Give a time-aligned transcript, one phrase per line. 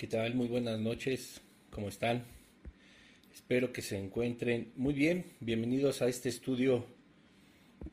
[0.00, 0.34] ¿Qué tal?
[0.34, 1.42] Muy buenas noches.
[1.68, 2.24] ¿Cómo están?
[3.34, 5.26] Espero que se encuentren muy bien.
[5.40, 6.86] Bienvenidos a este estudio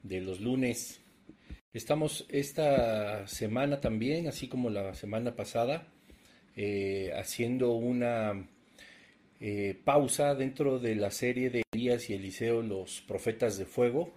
[0.03, 1.01] de los lunes.
[1.73, 5.85] Estamos esta semana también, así como la semana pasada,
[6.55, 8.47] eh, haciendo una
[9.41, 14.13] eh, pausa dentro de la serie de Elías y Eliseo, los profetas de fuego.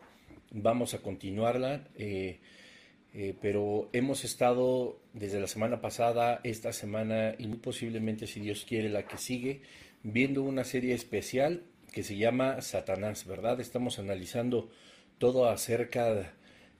[0.52, 1.88] Vamos a continuarla.
[1.96, 2.38] Eh,
[3.12, 8.64] eh, pero hemos estado desde la semana pasada, esta semana y muy posiblemente, si Dios
[8.68, 9.62] quiere, la que sigue,
[10.02, 13.60] viendo una serie especial que se llama Satanás, ¿verdad?
[13.60, 14.70] Estamos analizando
[15.18, 16.34] todo acerca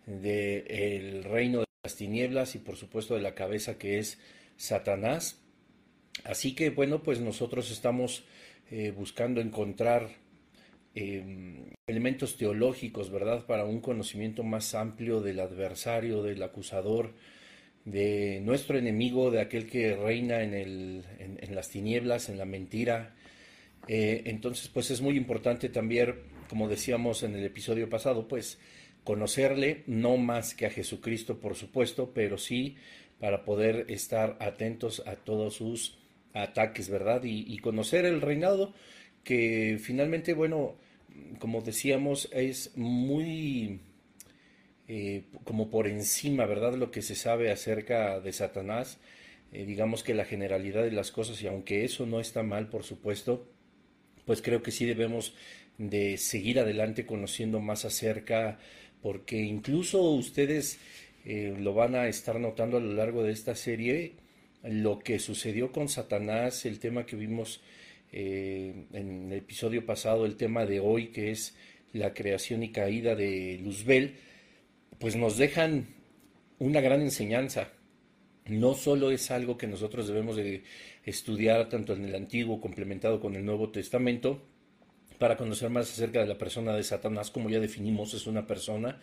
[0.06, 4.18] del reino de las tinieblas y por supuesto de la cabeza que es
[4.56, 5.40] Satanás.
[6.24, 8.24] Así que bueno, pues nosotros estamos
[8.70, 10.10] eh, buscando encontrar
[10.94, 13.46] Em, elementos teológicos, ¿verdad?
[13.46, 17.14] Para un conocimiento más amplio del adversario, del acusador,
[17.84, 23.14] de nuestro enemigo, de aquel que reina en, el, en, las tinieblas, en la mentira.
[23.86, 26.16] Eh, entonces, pues es muy importante también,
[26.48, 28.58] como decíamos en el episodio pasado, pues
[29.04, 32.76] conocerle, no más que a Jesucristo, por supuesto, pero sí
[33.20, 35.98] para poder estar atentos a todos sus
[36.32, 37.22] ataques, ¿verdad?
[37.24, 38.74] y conocer el reinado
[39.24, 40.76] que finalmente, bueno,
[41.38, 43.80] como decíamos, es muy
[44.92, 46.74] eh, como por encima, ¿verdad?
[46.74, 48.98] Lo que se sabe acerca de Satanás,
[49.52, 52.82] eh, digamos que la generalidad de las cosas, y aunque eso no está mal, por
[52.82, 53.46] supuesto,
[54.24, 55.34] pues creo que sí debemos
[55.78, 58.58] de seguir adelante conociendo más acerca,
[59.00, 60.80] porque incluso ustedes
[61.24, 64.14] eh, lo van a estar notando a lo largo de esta serie,
[64.64, 67.62] lo que sucedió con Satanás, el tema que vimos
[68.12, 71.56] eh, en el episodio pasado el tema de hoy, que es
[71.92, 74.16] la creación y caída de Luzbel,
[74.98, 75.88] pues nos dejan
[76.58, 77.68] una gran enseñanza.
[78.46, 80.62] No solo es algo que nosotros debemos de
[81.04, 84.42] estudiar tanto en el Antiguo complementado con el Nuevo Testamento,
[85.20, 88.98] para conocer más acerca de la persona de Satanás, como ya definimos, es una persona,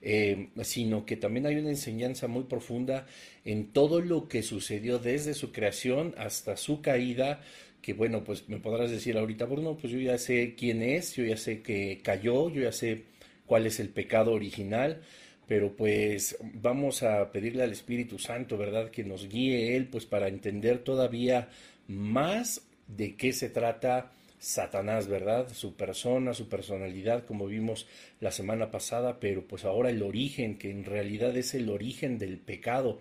[0.00, 3.06] eh, sino que también hay una enseñanza muy profunda
[3.44, 7.42] en todo lo que sucedió desde su creación hasta su caída,
[7.82, 11.24] que bueno, pues me podrás decir ahorita, bueno, pues yo ya sé quién es, yo
[11.24, 13.04] ya sé que cayó, yo ya sé
[13.46, 15.02] cuál es el pecado original,
[15.46, 18.90] pero pues vamos a pedirle al Espíritu Santo, ¿verdad?
[18.90, 21.48] Que nos guíe Él, pues para entender todavía
[21.86, 25.48] más de qué se trata Satanás, ¿verdad?
[25.52, 27.86] Su persona, su personalidad, como vimos
[28.20, 32.38] la semana pasada, pero pues ahora el origen, que en realidad es el origen del
[32.38, 33.00] pecado.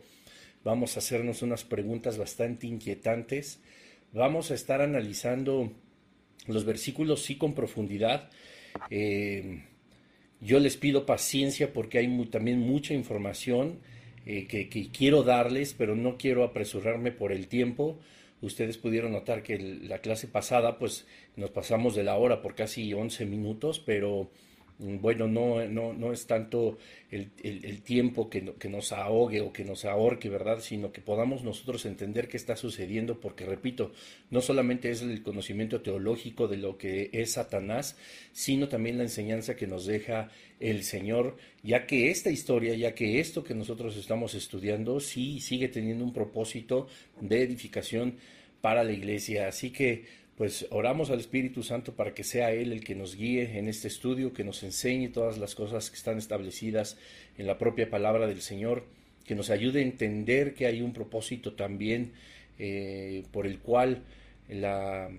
[0.64, 3.60] Vamos a hacernos unas preguntas bastante inquietantes
[4.14, 5.72] Vamos a estar analizando
[6.48, 8.30] los versículos sí con profundidad.
[8.90, 9.64] Eh,
[10.40, 13.80] yo les pido paciencia porque hay también mucha información
[14.26, 18.00] eh, que, quiero darles, pero no quiero apresurarme por el tiempo.
[18.42, 22.94] Ustedes pudieron notar que la clase pasada, pues nos pasamos de la hora por casi
[22.94, 24.30] 11 minutos, pero
[24.80, 26.78] bueno, no, no, no es tanto
[27.10, 30.60] el, tiempo que, que, nos ahogue o que nos ahorque, ¿verdad?
[30.60, 33.92] Sino que podamos nosotros entender qué está sucediendo, porque repito,
[34.30, 37.98] no solamente es el conocimiento teológico de lo que es Satanás,
[38.34, 40.30] sino también la enseñanza que nos deja
[40.60, 45.70] el Señor, ya que esta historia, ya que esto que nosotros estamos estudiando, sí sigue
[45.70, 46.88] teniendo un propósito
[47.20, 48.18] de edificación
[48.62, 49.48] para la iglesia.
[49.48, 50.06] Así que
[50.38, 53.88] pues oramos al Espíritu Santo para que sea Él el que nos guíe en este
[53.88, 56.98] estudio, que nos enseñe todas las cosas que están establecidas
[57.40, 58.86] en la propia palabra del Señor,
[59.26, 62.12] que nos ayude a entender que hay un propósito también
[62.60, 64.04] eh, por el cual
[64.48, 65.10] la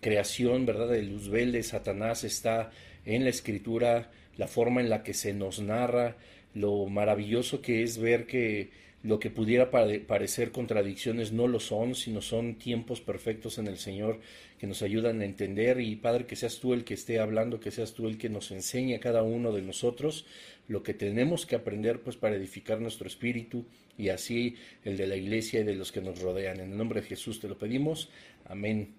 [0.00, 2.70] creación, ¿verdad?, de Luzbel de Satanás está
[3.04, 6.16] en la Escritura, la forma en la que se nos narra,
[6.54, 8.70] lo maravilloso que es ver que
[9.02, 14.20] lo que pudiera parecer contradicciones no lo son, sino son tiempos perfectos en el Señor
[14.58, 17.70] que nos ayudan a entender y Padre, que seas tú el que esté hablando, que
[17.70, 20.26] seas tú el que nos enseñe a cada uno de nosotros
[20.68, 23.64] lo que tenemos que aprender pues para edificar nuestro espíritu
[23.96, 26.60] y así el de la iglesia y de los que nos rodean.
[26.60, 28.10] En el nombre de Jesús te lo pedimos.
[28.44, 28.94] Amén.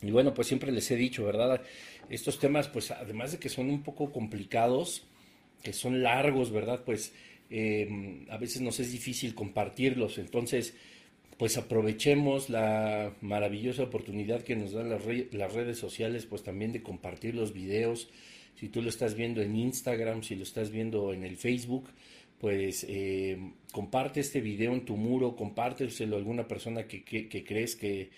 [0.00, 1.62] Y bueno, pues siempre les he dicho, ¿verdad?
[2.08, 5.04] Estos temas, pues además de que son un poco complicados,
[5.62, 6.82] que son largos, ¿verdad?
[6.84, 7.12] Pues
[7.50, 10.18] eh, a veces nos es difícil compartirlos.
[10.18, 10.74] Entonces,
[11.42, 15.02] pues aprovechemos la maravillosa oportunidad que nos dan las,
[15.52, 18.08] redes sociales, pues también de compartir los videos.
[18.54, 21.88] Si tú lo estás viendo en Instagram, si lo estás viendo en el Facebook,
[22.38, 23.36] pues eh,
[23.72, 28.10] comparte este video en tu muro, compárteselo a alguna persona que, crees que,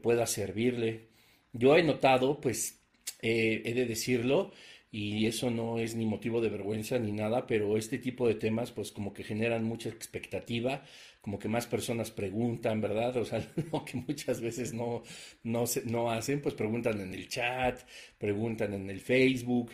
[0.00, 1.08] pueda servirle.
[1.52, 2.80] Yo he notado, pues
[3.20, 4.50] eh, he de decirlo,
[4.94, 8.72] y eso no es ni motivo de vergüenza ni nada, pero este tipo de temas
[8.72, 10.84] pues como que generan mucha expectativa,
[11.22, 13.16] como que más personas preguntan, ¿verdad?
[13.16, 13.42] O sea,
[13.72, 15.02] lo que muchas veces no,
[15.44, 17.80] no, no hacen, pues preguntan en el chat,
[18.18, 19.70] preguntan en el Facebook,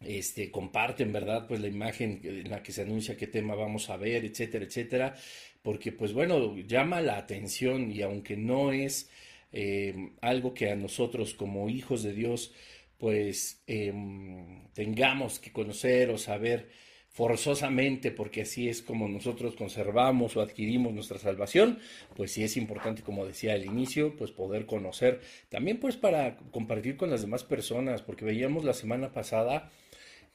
[0.00, 1.48] este, comparten, ¿verdad?
[1.48, 5.16] Pues la imagen en la que se anuncia qué tema vamos a ver, etcétera, etcétera,
[5.62, 9.10] porque pues bueno, llama la atención y aunque no es
[9.50, 12.52] eh, algo que a nosotros como hijos de Dios
[13.02, 16.70] pues em, tengamos que conocer o saber
[17.08, 21.80] forzosamente, porque así es como nosotros conservamos o adquirimos nuestra salvación,
[22.14, 26.96] pues sí es importante, como decía al inicio, pues poder conocer, también pues para compartir
[26.96, 29.72] con las demás personas, porque veíamos la semana pasada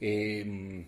[0.00, 0.86] Em,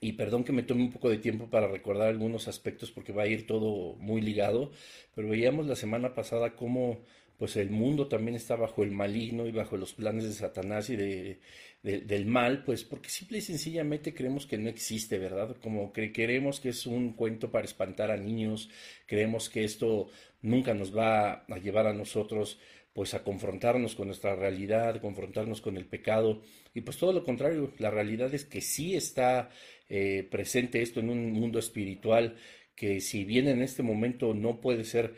[0.00, 3.22] y perdón que me tome un poco de tiempo para recordar algunos aspectos porque va
[3.24, 4.72] a ir todo muy ligado,
[5.14, 7.00] pero veíamos la semana pasada cómo
[7.42, 10.94] pues el mundo también está bajo el maligno y bajo los planes de Satanás y
[10.94, 11.40] de,
[11.82, 15.56] del mal, pues porque simple y sencillamente creemos que no existe, ¿verdad?
[15.60, 18.70] Como que creemos que es un cuento para espantar a niños,
[19.06, 20.08] creemos que esto
[20.40, 22.60] nunca nos va a llevar a nosotros
[22.92, 26.42] pues a confrontarnos con nuestra realidad, confrontarnos con el pecado.
[26.74, 29.50] Y pues todo lo contrario, la realidad es que sí está
[29.88, 32.36] eh, presente esto en un mundo espiritual
[32.74, 35.14] que si bien en este momento no puede ser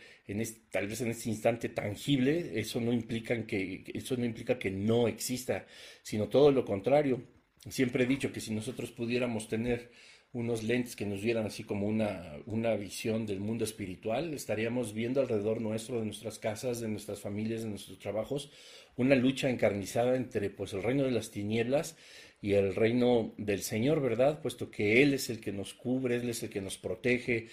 [0.70, 5.08] tal vez en este instante tangible, eso no implica que eso no implica que no
[5.08, 5.66] exista,
[6.02, 7.22] sino todo lo contrario.
[7.68, 9.90] Siempre he dicho que si nosotros pudiéramos tener
[10.34, 15.20] unos lentes que nos dieran así como una, una visión del mundo espiritual, estaríamos viendo
[15.20, 18.50] alrededor nuestro, de nuestras casas, de nuestras familias, de nuestros trabajos,
[18.96, 21.96] una lucha encarnizada entre pues el reino de las tinieblas
[22.44, 24.42] y el reino del Señor, ¿verdad?
[24.42, 27.48] Puesto que Él es el que nos cubre, Él es el que nos protege,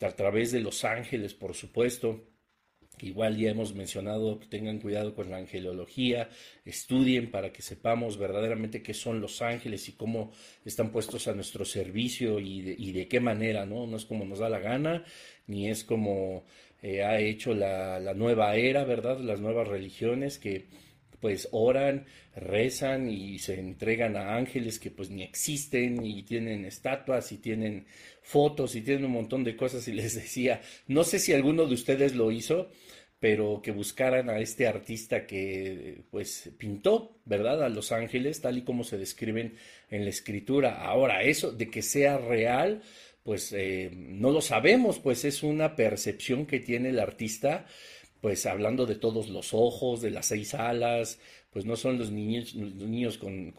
[0.00, 2.26] a través de los ángeles, por supuesto.
[3.00, 6.28] Igual ya hemos mencionado que tengan cuidado con la angelología,
[6.64, 10.32] estudien para que sepamos verdaderamente qué son los ángeles y cómo
[10.64, 13.86] están puestos a nuestro servicio y de, qué manera, ¿no?
[13.86, 15.04] No es como nos da la gana,
[15.46, 16.46] ni es como
[16.82, 19.20] eh, ha hecho la, la, nueva era, ¿verdad?
[19.20, 20.66] Las nuevas religiones que
[21.22, 22.04] pues oran,
[22.34, 27.86] rezan y se entregan a ángeles que pues ni existen y tienen estatuas y tienen
[28.22, 31.74] fotos y tienen un montón de cosas y les decía, no sé si alguno de
[31.74, 32.72] ustedes lo hizo,
[33.20, 37.62] pero que buscaran a este artista que pues pintó, ¿verdad?
[37.62, 39.54] A los ángeles, tal y como se describen
[39.90, 40.84] en la escritura.
[40.84, 42.82] Ahora, eso de que sea real,
[43.22, 47.66] pues eh, no lo sabemos, pues es una percepción que tiene el artista,
[48.22, 51.18] pues hablando de todos los ojos, de las seis alas,
[51.50, 53.52] pues no son los niños, los niños con,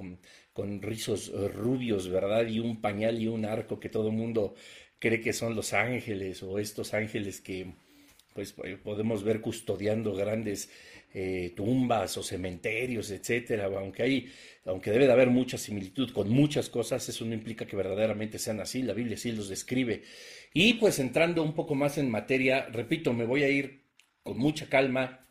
[0.53, 2.47] con, rizos rubios, ¿verdad?
[2.47, 4.55] Y un pañal y un arco que todo el mundo
[4.99, 7.73] cree que son los ángeles o estos ángeles que
[8.33, 10.69] pues eh, podemos ver custodiando grandes
[11.13, 14.31] eh, tumbas o cementerios, etcétera, aunque hay,
[14.65, 18.61] aunque debe de haber mucha similitud con muchas cosas, eso no implica que verdaderamente sean
[18.61, 20.03] así, la Biblia sí los describe.
[20.53, 23.82] Y pues entrando un poco más en materia, repito, me voy a ir
[24.23, 25.27] con mucha calma.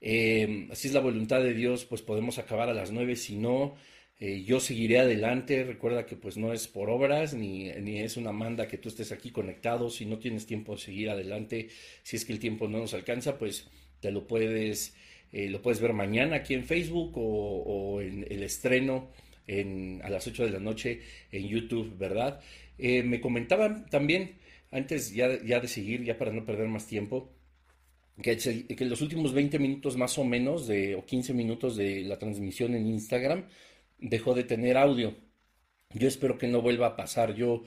[0.00, 3.76] Eh, así es la voluntad de Dios, pues podemos acabar a las nueve, si no,
[4.20, 8.32] eh, yo seguiré adelante, recuerda que pues no es por obras, ni, ni, es una
[8.32, 11.68] manda que tú estés aquí conectado, si no tienes tiempo de seguir adelante,
[12.02, 13.68] si es que el tiempo no nos alcanza, pues
[14.00, 14.96] te lo puedes,
[15.32, 19.10] eh, lo puedes ver mañana aquí en Facebook o, en el estreno
[19.46, 21.00] en, a las 8 de la noche
[21.32, 22.40] en YouTube, ¿verdad?
[22.78, 24.38] Eh, me comentaban también,
[24.70, 27.32] antes ya, ya de seguir, ya para no perder más tiempo,
[28.22, 32.18] que, que los últimos 20 minutos más o menos, de, o 15 minutos de la
[32.18, 33.46] transmisión en Instagram,
[33.98, 35.14] dejó de tener audio.
[35.90, 37.34] Yo espero que no vuelva a pasar.
[37.34, 37.62] Yo,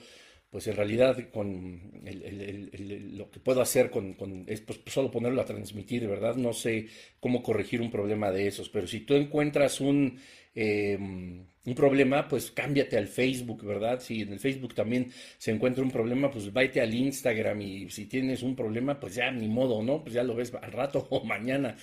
[0.50, 6.06] pues en realidad, con lo que puedo hacer con, es pues, solo ponerlo a transmitir,
[6.06, 6.36] ¿verdad?
[6.36, 6.88] No sé
[7.20, 10.18] cómo corregir un problema de esos, pero si tú encuentras un,
[10.58, 14.00] em, un problema, pues cámbiate al Facebook, ¿verdad?
[14.00, 18.06] Si en el Facebook también se encuentra un problema, pues váyate al Instagram y si
[18.06, 20.02] tienes un problema, pues ya ni modo, ¿no?
[20.02, 21.76] Pues ya lo ves al rato o mañana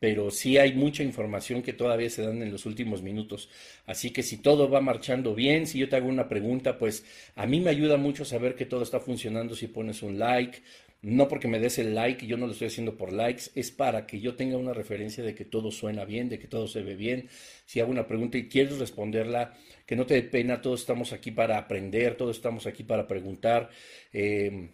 [0.00, 3.48] pero sí hay mucha información que todavía se dan en los últimos minutos.
[3.86, 7.04] Así que si todo va marchando bien, si yo te hago una pregunta, pues
[7.34, 10.62] a mí me ayuda mucho saber que todo está funcionando si pones un like.
[11.00, 14.04] No porque me des el like, yo no lo estoy haciendo por likes, es para
[14.06, 16.96] que yo tenga una referencia de que todo suena bien, de que todo se ve
[16.96, 17.28] bien.
[17.66, 19.54] Si hago una pregunta y quieres responderla,
[19.86, 23.70] que no te dé pena, todos estamos aquí para aprender, todos estamos aquí para preguntar.
[24.12, 24.70] Eh,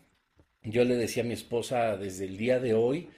[0.62, 3.11] yo le decía a mi esposa desde el día de hoy,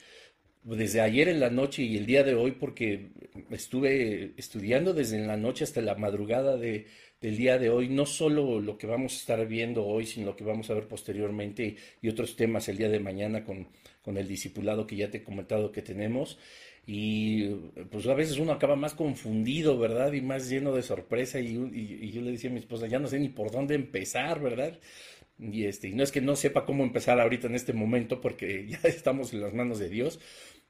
[0.64, 3.10] desde ayer en la noche y el día de hoy porque
[3.50, 6.86] estuve estudiando desde la noche hasta la madrugada de,
[7.20, 10.36] del día de hoy, no solo lo que vamos a estar viendo hoy, sino lo
[10.36, 13.68] que vamos a ver posteriormente y otros temas el día de mañana con,
[14.02, 16.38] con el discipulado que ya te he comentado que tenemos.
[16.86, 17.48] y
[17.90, 20.12] pues a veces uno acaba más confundido, ¿verdad?
[20.12, 23.08] Y más lleno de sorpresa y, y, yo le decía a mi esposa, ya no
[23.08, 24.78] sé ni por dónde empezar, ¿verdad?
[25.38, 28.66] Y este, y no es que no sepa cómo empezar ahorita en este momento porque
[28.68, 30.20] ya estamos en las manos de Dios,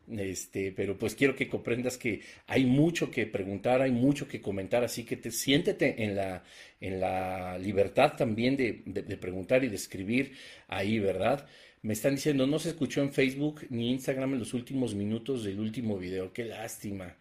[0.09, 4.85] este, pero pues quiero que comprendas que hay mucho que preguntar, hay mucho que comentar,
[4.85, 6.45] así que te siéntete en la,
[6.81, 10.33] en la libertad también de, de preguntar y de escribir
[10.69, 11.47] ahí, ¿verdad?
[11.87, 15.61] Me están diciendo, no se escuchó en Facebook ni Instagram en los últimos minutos del
[15.61, 16.33] último video.
[16.33, 17.15] Qué lástima.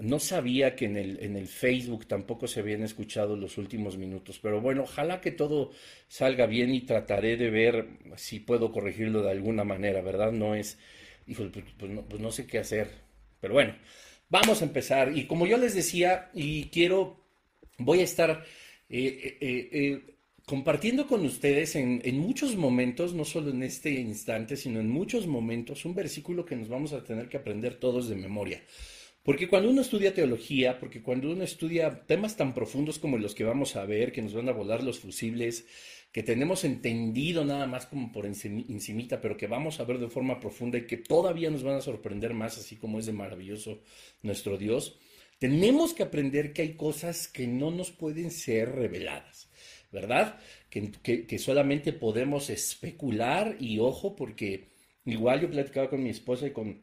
[0.00, 4.40] No sabía que en el, en el Facebook tampoco se habían escuchado los últimos minutos.
[4.42, 5.70] Pero bueno, ojalá que todo
[6.08, 10.32] salga bien y trataré de ver si puedo corregirlo de alguna manera, ¿verdad?
[10.32, 10.76] No es,
[11.26, 12.90] hijo, pues, pues, no, pues no sé qué hacer.
[13.40, 13.74] Pero bueno,
[14.28, 15.16] vamos a empezar.
[15.16, 17.24] Y como yo les decía, y quiero,
[17.78, 18.44] voy a estar
[18.88, 20.14] eh, eh, eh,
[20.46, 25.84] compartiendo con ustedes en, muchos momentos, no solo en este instante, sino en muchos momentos,
[25.84, 28.62] un versículo que nos vamos a tener que aprender todos de memoria.
[29.22, 33.44] Porque cuando uno estudia teología, porque cuando uno estudia temas tan profundos como los que
[33.44, 35.66] vamos a ver, que nos van a volar los fusibles,
[36.14, 40.38] que tenemos entendido nada más como por encimita, pero que vamos a ver de forma
[40.38, 43.82] profunda y que todavía nos van a sorprender más, así como es de maravilloso
[44.22, 44.96] nuestro Dios,
[45.40, 49.50] tenemos que aprender que hay cosas que no nos pueden ser reveladas.
[49.94, 50.38] ¿verdad?
[50.70, 54.68] Que, solamente podemos especular y ojo, porque
[55.04, 56.82] igual yo platicaba con mi esposa y con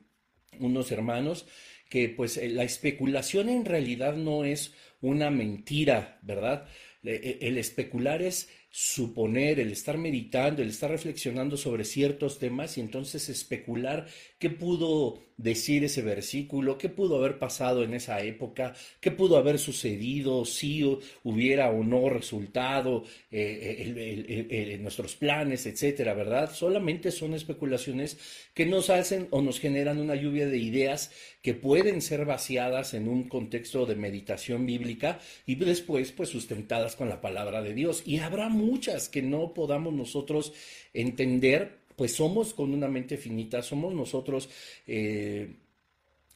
[0.60, 1.46] unos hermanos
[1.90, 6.68] que pues eh, la especulación en realidad no es una mentira, ¿verdad?
[7.04, 12.82] E, el especular es suponer, el estar meditando, el estar reflexionando sobre ciertos temas y
[12.82, 14.08] entonces especular
[14.40, 19.60] qué pudo decir ese versículo, qué pudo haber pasado en esa época, qué pudo haber
[19.60, 20.81] sucedido, si
[21.24, 26.53] hubiera o no resultado eh, nuestros planes, etcétera, ¿verdad?
[26.53, 28.17] Solamente son especulaciones
[28.53, 33.07] que nos hacen o nos generan una lluvia de ideas que pueden ser vaciadas en
[33.07, 38.03] un contexto de meditación bíblica y después pues sustentadas con la palabra de Dios.
[38.05, 40.53] Y habrá muchas que no podamos nosotros
[40.93, 44.50] entender pues somos con una mente finita, somos nosotros
[44.88, 45.53] eh,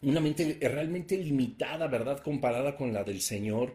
[0.03, 2.19] una mente realmente limitada, ¿verdad?
[2.19, 3.73] Comparada con la del Señor.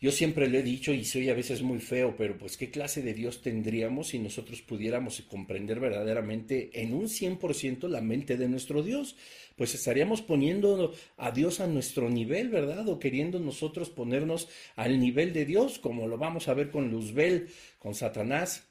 [0.00, 3.02] Yo siempre le he dicho, y soy a veces muy feo, pero pues qué clase
[3.02, 8.82] de Dios tendríamos si nosotros pudiéramos comprender verdaderamente en un 100% la mente de nuestro
[8.82, 9.14] Dios.
[9.56, 12.88] Pues estaríamos poniendo a Dios a nuestro nivel, ¿verdad?
[12.88, 17.48] O queriendo nosotros ponernos al nivel de Dios, como lo vamos a ver con Luzbel,
[17.78, 18.66] con Satanás.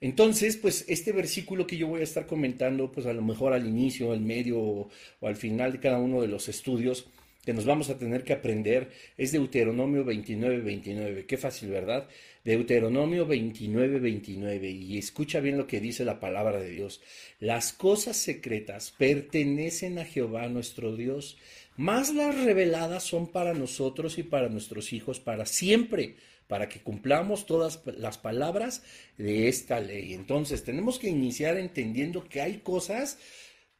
[0.00, 3.66] Entonces, pues este versículo que yo voy a estar comentando, pues a lo mejor al
[3.66, 4.90] inicio, al medio o,
[5.20, 7.06] al final de cada uno de los estudios
[7.44, 11.26] que nos vamos a tener que aprender, es Deuteronomio 29, 29.
[11.26, 12.06] Qué fácil, ¿verdad?
[12.44, 14.70] Deuteronomio 29, 29.
[14.70, 17.00] Y escucha bien lo que dice la palabra de Dios.
[17.38, 21.38] Las cosas secretas pertenecen a Jehová nuestro Dios,
[21.76, 26.16] más las reveladas son para nosotros y para nuestros hijos para siempre
[26.50, 28.82] para que cumplamos todas las palabras
[29.16, 30.14] de esta ley.
[30.14, 33.18] Entonces, tenemos que iniciar entendiendo que hay cosas,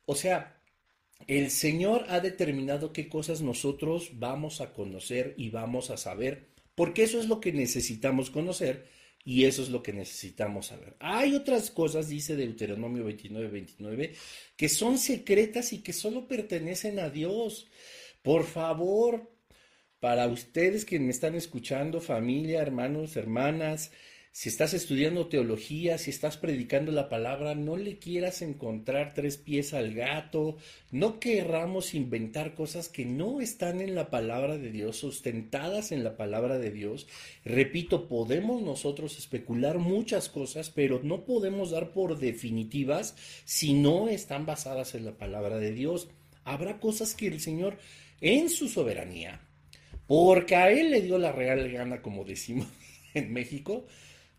[0.07, 0.63] o sea,
[1.27, 7.03] el Señor ha determinado qué cosas nosotros vamos a conocer y vamos a saber, porque
[7.03, 8.87] eso es lo que necesitamos conocer
[9.25, 10.95] y eso es lo que necesitamos saber.
[11.01, 14.15] Hay otras cosas, dice Deuteronomio 29, 29,
[14.57, 17.67] que son secretas y que solo pertenecen a Dios.
[18.23, 19.29] Por favor,
[20.01, 23.93] para ustedes que me están escuchando, familia, hermanos, hermanas,
[24.33, 29.75] si estás estudiando teología, si estás predicando la palabra, no le quieras encontrar tres pies
[29.75, 30.57] al gato,
[30.93, 36.17] no querramos inventar cosas que no están en la palabra de Dios, sustentadas en la
[36.17, 37.09] palabra de Dios.
[37.45, 44.47] Repito, podemos nosotros especular muchas cosas, pero no podemos dar por definitivas si no están
[44.47, 46.09] basadas en la palabra de Dios.
[46.45, 47.79] Habrá cosas que el Señor,
[48.21, 49.41] en su soberanía,
[50.11, 52.67] porque a él le dio la real gana, como decimos
[53.15, 53.87] en México,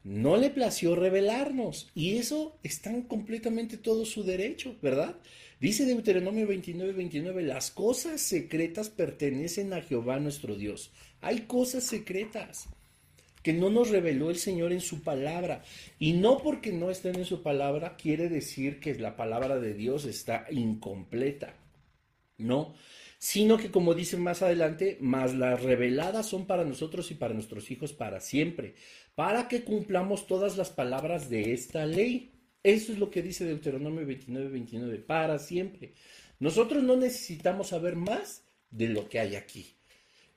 [0.03, 1.89] no le plació revelarnos.
[1.95, 5.15] Y eso está completamente todo su derecho, ¿verdad?
[5.61, 10.91] Dice Deuteronomio 29, 29, las cosas secretas pertenecen a Jehová nuestro Dios.
[11.21, 12.67] Hay cosas secretas
[13.41, 15.63] que no nos reveló el Señor en su palabra.
[15.99, 20.03] Y no porque no estén en su palabra quiere decir que la palabra de Dios
[20.03, 21.55] está incompleta.
[22.37, 22.75] No,
[23.21, 27.69] sino que como dice más adelante, más las reveladas son para nosotros y para nuestros
[27.69, 28.73] hijos para siempre,
[29.13, 32.33] para que cumplamos todas las palabras de esta ley.
[32.63, 35.93] Eso es lo que dice Deuteronomio 29, 29, para siempre.
[36.39, 39.75] Nosotros no necesitamos saber más de lo que hay aquí.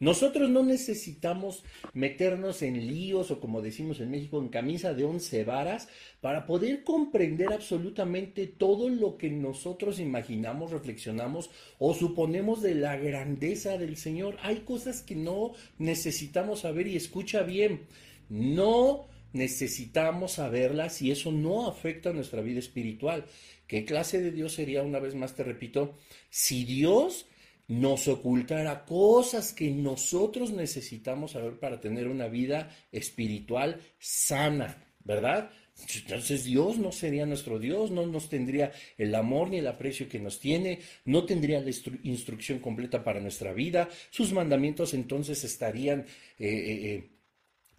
[0.01, 5.45] Nosotros no necesitamos meternos en líos o como decimos en México, en camisa de once
[5.45, 5.89] varas
[6.21, 13.79] para poder comprender absolutamente todo lo que nosotros imaginamos, reflexionamos o suponemos de la grandeza
[13.79, 14.37] del Señor.
[14.43, 17.83] Hay cosas que no necesitamos saber y escucha bien.
[18.29, 23.27] No necesitamos saberlas y eso no afecta a nuestra vida espiritual.
[23.67, 25.95] ¿Qué clase de Dios sería, una vez más te repito,
[26.31, 27.27] si Dios
[27.69, 35.51] nos ocultará cosas que nosotros necesitamos saber para tener una vida espiritual sana, ¿verdad?
[35.97, 40.21] Entonces Dios no sería nuestro Dios, no nos tendría el amor ni el aprecio que
[40.21, 41.71] nos tiene, no tendría la
[42.05, 46.01] instrucción completa para nuestra vida, sus mandamientos entonces estarían
[46.39, 47.11] eh, eh, eh,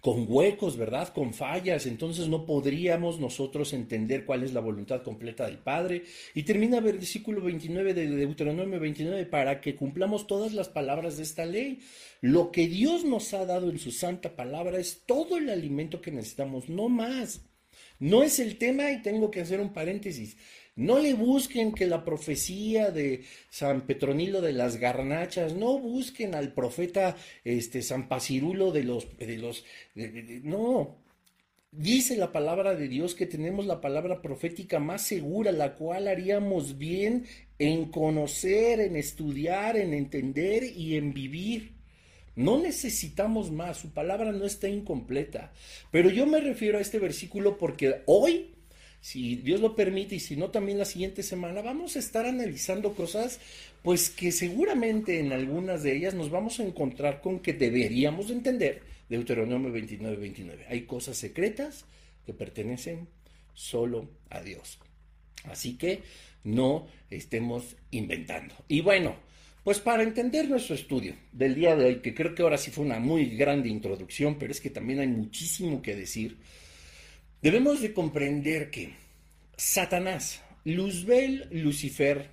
[0.05, 1.11] con huecos, ¿verdad?
[1.11, 6.03] Con fallas, entonces no podríamos nosotros entender cuál es la voluntad completa del Padre.
[6.35, 11.23] Y termina el versículo 29 de Deuteronomio 29, para que cumplamos todas las palabras de
[11.23, 11.79] esta ley.
[12.21, 16.11] Lo que Dios nos ha dado en su santa palabra es todo el alimento que
[16.11, 17.41] necesitamos, no más.
[17.97, 20.37] No es el tema y tengo que hacer un paréntesis.
[20.75, 26.53] No le busquen que la profecía de San Petronilo de las Garnachas, no busquen al
[26.53, 29.17] profeta este, San Pacirulo de los...
[29.17, 29.63] De los
[29.95, 30.97] no,
[31.77, 36.77] Dice la palabra de Dios que tenemos la palabra profética más segura, la cual haríamos
[36.77, 37.25] bien
[37.59, 41.73] en conocer, en estudiar, en entender y en vivir.
[42.37, 45.51] No necesitamos más, su palabra no está incompleta.
[45.91, 48.54] Pero yo me refiero a este versículo porque hoy
[49.05, 52.95] si Dios lo permite y si no también la siguiente semana, vamos a estar analizando
[52.95, 53.39] cosas,
[53.83, 58.81] pues que seguramente en algunas de ellas nos vamos a encontrar con que deberíamos entender
[59.07, 60.65] Deuteronomio 29, 29.
[60.69, 61.85] Hay cosas secretas
[62.25, 63.07] que pertenecen
[63.53, 64.79] solo a Dios.
[65.43, 66.01] Así que
[66.43, 68.55] no estemos inventando.
[68.67, 69.17] Y bueno,
[69.63, 72.83] pues para entender nuestro estudio del día de hoy, que creo que ahora sí fue
[72.83, 76.39] una muy grande introducción, pero es que también hay muchísimo que decir,
[77.45, 78.95] Debemos de comprender que
[79.55, 82.31] Satanás, Luzbel, Lucifer,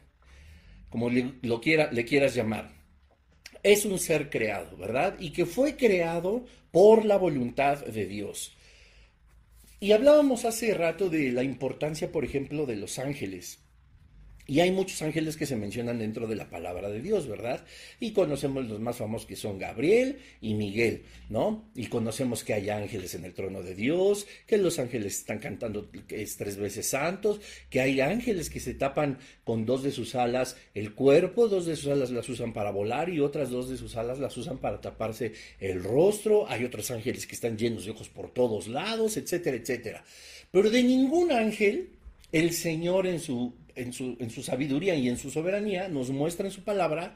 [0.88, 2.72] como le, lo quiera, le quieras llamar,
[3.62, 5.16] es un ser creado, ¿verdad?
[5.20, 8.56] Y que fue creado por la voluntad de Dios.
[9.80, 13.61] Y hablábamos hace rato de la importancia, por ejemplo, de los ángeles.
[14.52, 17.64] Y hay muchos ángeles que se mencionan dentro de la palabra de Dios, ¿verdad?
[18.00, 21.70] Y conocemos los más famosos que son Gabriel y Miguel, ¿no?
[21.74, 25.88] Y conocemos que hay ángeles en el trono de Dios, que los ángeles están cantando
[26.10, 30.58] es tres veces santos, que hay ángeles que se tapan con dos de sus alas
[30.74, 33.96] el cuerpo, dos de sus alas las usan para volar y otras dos de sus
[33.96, 36.46] alas las usan para taparse el rostro.
[36.46, 40.04] Hay otros ángeles que están llenos de ojos por todos lados, etcétera, etcétera.
[40.50, 41.88] Pero de ningún ángel
[42.32, 46.62] el Señor en su en su, sabiduría y en su soberanía, nos muestra en su
[46.62, 47.14] palabra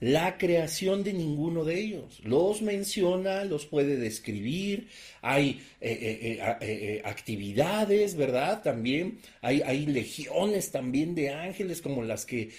[0.00, 2.20] la creación de ninguno de ellos.
[2.22, 4.88] Los menciona, los puede describir,
[5.22, 8.62] hay eh, eh, eh, actividades, ¿verdad?
[8.62, 12.50] También hay, hay, legiones también de ángeles como las que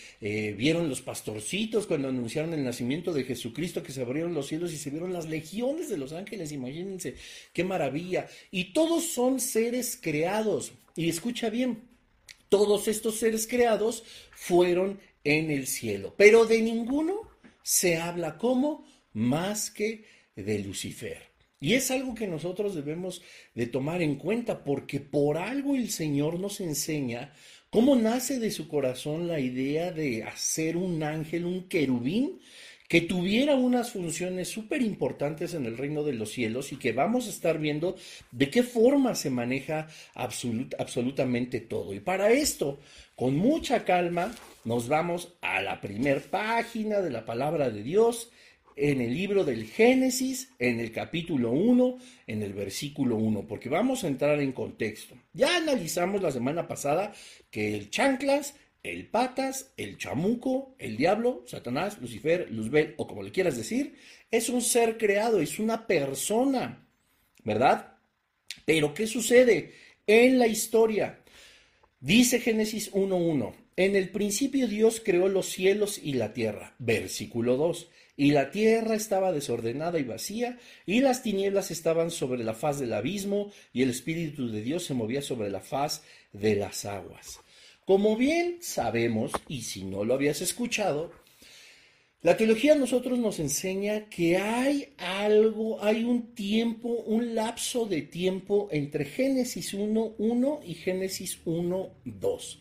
[0.57, 4.77] vieron los pastorcitos cuando anunciaron el nacimiento de Jesucristo, que se abrieron los cielos y
[4.77, 7.15] se vieron las legiones de los ángeles, imagínense,
[7.53, 8.27] qué maravilla.
[8.51, 10.73] Y todos son seres creados.
[10.95, 11.88] Y escucha bien,
[12.49, 17.21] todos estos seres creados fueron en el cielo, pero de ninguno
[17.61, 21.29] se habla como más que de Lucifer.
[21.61, 23.21] Y es algo que nosotros debemos
[23.53, 27.33] de tomar en cuenta porque por algo el Señor nos enseña
[27.69, 32.39] cómo nace de su corazón la idea de hacer un ángel, un querubín,
[32.89, 37.27] que tuviera unas funciones súper importantes en el reino de los cielos y que vamos
[37.27, 37.95] a estar viendo
[38.31, 41.93] de qué forma se maneja absolutamente todo.
[41.93, 42.79] Y para esto,
[43.15, 44.33] con mucha calma,
[44.65, 48.31] nos vamos a la primer página de la palabra de Dios
[48.75, 54.03] en el libro del Génesis, en el capítulo 1, en el versículo 1, porque vamos
[54.03, 55.15] a entrar en contexto.
[55.33, 57.13] Ya analizamos la semana pasada
[57.51, 63.31] que el chanclas el patas, el chamuco, el diablo, Satanás, Lucifer, Luzbel o como le
[63.31, 63.95] quieras decir,
[64.31, 66.87] es un ser creado, es una persona,
[67.43, 67.97] ¿verdad?
[68.65, 69.73] Pero ¿qué sucede
[70.07, 71.19] en la historia?
[71.99, 77.89] Dice Génesis 1.1, en el principio Dios creó los cielos y la tierra, versículo 2,
[78.15, 82.93] y la tierra estaba desordenada y vacía, y las tinieblas estaban sobre la faz del
[82.93, 87.39] abismo, y el Espíritu de Dios se movía sobre la faz de las aguas.
[87.89, 91.11] Como bien sabemos, y si no lo habías escuchado,
[92.21, 98.03] la teología a nosotros nos enseña que hay algo, hay un tiempo, un lapso de
[98.03, 102.59] tiempo entre Génesis 1.1 y Génesis 1.2.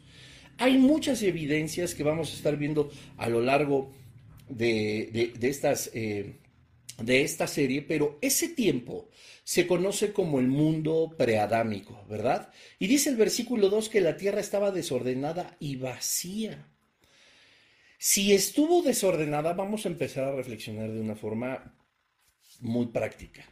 [0.56, 3.92] Hay muchas evidencias que vamos a estar viendo a lo largo
[4.48, 6.36] de, estas, eh,
[6.98, 9.08] de esta serie, pero ese tiempo
[9.44, 12.52] se conoce como el mundo preadámico, ¿verdad?
[12.78, 16.68] Y dice el versículo 2 que la tierra estaba desordenada y vacía.
[17.98, 21.74] Si estuvo desordenada, vamos a empezar a reflexionar de una forma
[22.60, 23.44] muy práctica.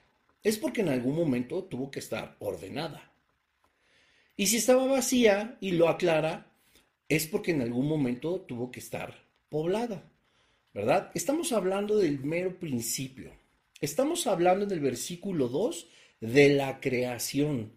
[0.43, 3.13] Es porque en algún momento tuvo que estar ordenada.
[4.37, 6.53] Y si estaba vacía, y lo aclara,
[7.09, 10.13] es porque en algún momento tuvo que estar poblada.
[10.77, 11.11] ¿Verdad?
[11.15, 13.33] Estamos hablando del mero principio.
[13.81, 15.89] Estamos hablando en el versículo 2
[16.21, 17.73] de la creación.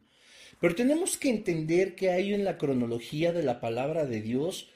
[0.59, 4.69] Pero tenemos que entender que hay en la cronología de la palabra de Dios,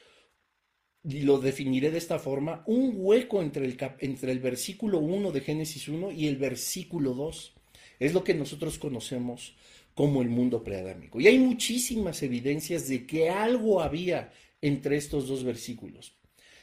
[1.03, 5.41] y lo definiré de esta forma, un hueco entre el, entre el versículo 1 de
[5.41, 7.53] Génesis 1 y el versículo 2.
[7.99, 9.53] Es lo que nosotros conocemos
[9.93, 11.19] como el mundo preadámico.
[11.19, 14.31] Y hay muchísimas evidencias de que algo había
[14.61, 16.15] entre estos dos versículos.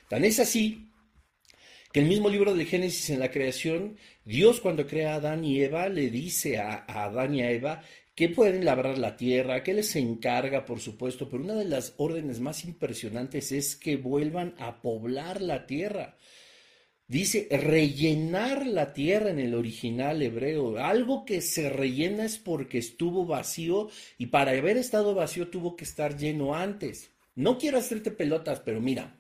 [0.09, 0.90] Tan es así
[1.93, 5.61] que el mismo libro de Génesis en la creación, Dios cuando crea a Adán y
[5.61, 7.83] Eva le dice a, Adán y a Eva
[8.15, 12.39] que pueden labrar la tierra, que les encarga, por supuesto, pero una de las órdenes
[12.39, 16.17] más impresionantes es que vuelvan a poblar la tierra.
[17.09, 20.79] Dice rellenar la tierra en el original hebreo.
[20.79, 25.85] Algo que se rellena es porque estuvo vacío y para haber estado vacío tuvo que
[25.85, 27.11] estar lleno antes.
[27.35, 29.19] No quiero hacerte pelotas, pero mira,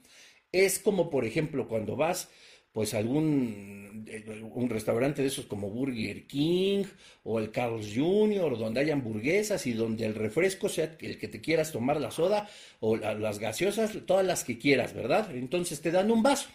[0.52, 2.28] es como por ejemplo cuando vas
[2.72, 6.84] pues algún eh, un restaurante de esos como Burger King
[7.24, 11.40] o el Carl's Jr., donde hay hamburguesas y donde el refresco sea el que te
[11.40, 12.48] quieras tomar la soda
[12.80, 15.34] o las gaseosas, todas las que quieras, ¿verdad?
[15.34, 16.48] Entonces te dan un vaso.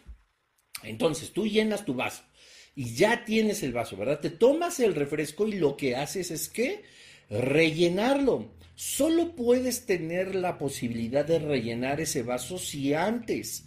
[0.84, 2.24] Entonces tú llenas tu vaso
[2.76, 4.20] y ya tienes el vaso, ¿verdad?
[4.20, 6.84] Te tomas el refresco y lo que haces es que
[7.30, 8.54] rellenarlo.
[8.76, 13.66] Solo puedes tener la posibilidad de rellenar ese vaso si antes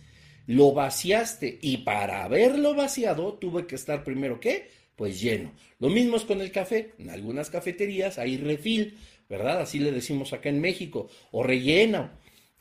[0.48, 4.70] lo vaciaste y para haberlo vaciado tuve que estar primero ¿qué?
[4.96, 5.52] Pues lleno.
[5.78, 6.94] Lo mismo es con el café.
[6.98, 8.96] En algunas cafeterías hay refil,
[9.28, 9.60] ¿verdad?
[9.60, 12.10] Así le decimos acá en México, o relleno.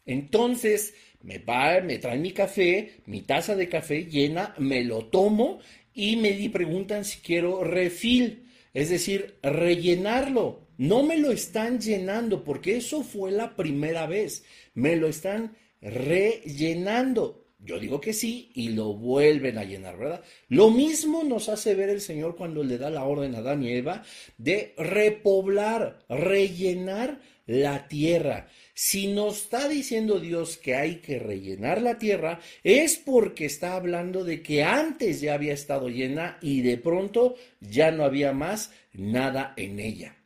[0.06, 5.60] Entonces, me, va, me traen mi café, mi taza de café llena, me lo tomo
[5.94, 10.68] y me preguntan si quiero refil, es decir, rellenarlo.
[10.78, 14.44] No me lo están llenando porque eso fue la primera vez.
[14.74, 17.47] Me lo están rellenando.
[17.68, 20.24] Yo digo que sí y lo vuelven a llenar, ¿verdad?
[20.48, 23.74] Lo mismo nos hace ver el Señor cuando le da la orden a Adán y
[23.74, 24.04] Eva
[24.38, 28.48] de repoblar, rellenar la tierra.
[28.74, 34.24] Si nos está diciendo Dios que hay que rellenar la tierra, es porque está hablando
[34.24, 39.54] de que antes ya había estado llena y de pronto ya no había más nada
[39.58, 40.17] en ella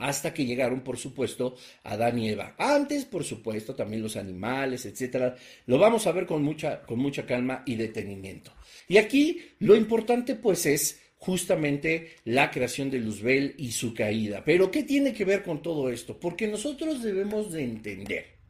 [0.00, 2.54] hasta que llegaron, por supuesto, Adán y Eva.
[2.58, 5.36] Antes, por supuesto, también los animales, etcétera.
[5.66, 8.52] Lo vamos a ver con mucha, con mucha calma y detenimiento.
[8.88, 14.42] Y aquí lo importante, pues, es justamente la creación de Luzbel y su caída.
[14.44, 16.18] Pero, ¿qué tiene que ver con todo esto?
[16.18, 18.40] Porque nosotros debemos de entender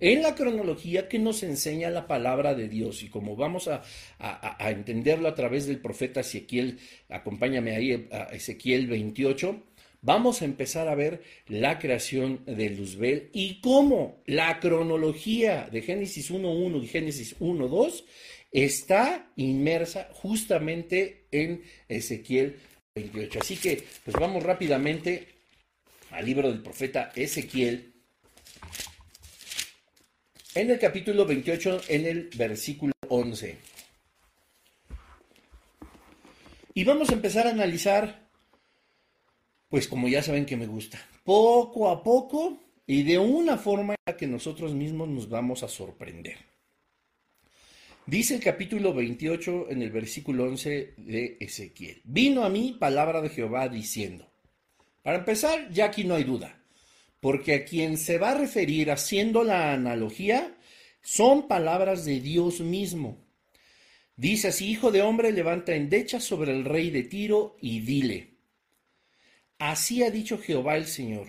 [0.00, 3.82] en la cronología que nos enseña la palabra de Dios y como vamos a,
[4.18, 6.78] a, entenderlo a través del profeta Ezequiel,
[7.08, 9.62] acompáñame ahí a Ezequiel 28,
[10.04, 16.30] vamos a empezar a ver la creación de Luzbel y cómo la cronología de Génesis
[16.30, 18.04] 1.1 y Génesis 1.2
[18.52, 22.56] está inmersa justamente en Ezequiel
[22.94, 23.40] 28.
[23.40, 25.26] Así que, pues vamos rápidamente
[26.10, 27.92] al libro del profeta Ezequiel.
[30.54, 33.56] En el capítulo 28, en el versículo 11.
[36.74, 38.23] Y vamos a empezar a analizar
[39.74, 44.28] pues como ya saben que me gusta, poco a poco y de una forma que
[44.28, 46.36] nosotros mismos nos vamos a sorprender.
[48.06, 52.00] Dice el capítulo 28 en el versículo 11 de Ezequiel.
[52.04, 54.30] Vino a mí palabra de Jehová diciendo.
[55.02, 56.56] Para empezar, ya aquí no hay duda,
[57.18, 60.56] porque a quien se va a referir haciendo la analogía
[61.02, 63.26] son palabras de Dios mismo.
[64.14, 68.33] Dice así, hijo de hombre, levanta endecha sobre el rey de Tiro y dile.
[69.66, 71.26] Así ha dicho Jehová el Señor.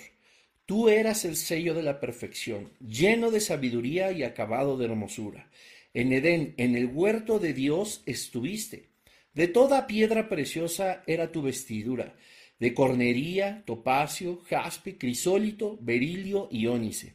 [0.66, 5.50] Tú eras el sello de la perfección, lleno de sabiduría y acabado de hermosura.
[5.94, 8.90] En Edén, en el huerto de Dios, estuviste.
[9.34, 12.14] De toda piedra preciosa era tu vestidura,
[12.60, 17.14] de cornería, topacio, jaspe, crisólito, berilio y ónice.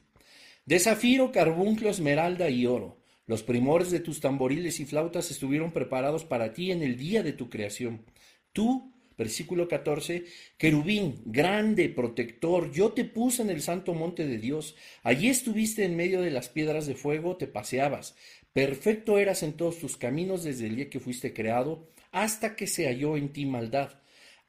[0.65, 2.97] De zafiro, carbunclo, esmeralda y oro.
[3.27, 7.35] Los primores de tus tamboriles y flautas estuvieron preparados para ti en el día de
[7.35, 8.07] tu creación.
[8.55, 8.90] Tú
[9.21, 10.25] Versículo 14,
[10.57, 15.95] querubín, grande, protector, yo te puse en el santo monte de Dios, allí estuviste en
[15.95, 18.17] medio de las piedras de fuego, te paseabas,
[18.55, 22.87] perfecto eras en todos tus caminos desde el día que fuiste creado hasta que se
[22.87, 24.01] halló en ti maldad.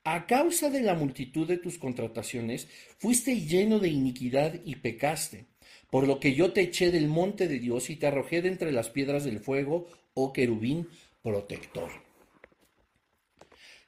[0.06, 5.48] A causa de la multitud de tus contrataciones, fuiste lleno de iniquidad y pecaste.
[5.90, 8.72] Por lo que yo te eché del monte de Dios y te arrojé de entre
[8.72, 10.88] las piedras del fuego, oh querubín
[11.22, 12.01] protector.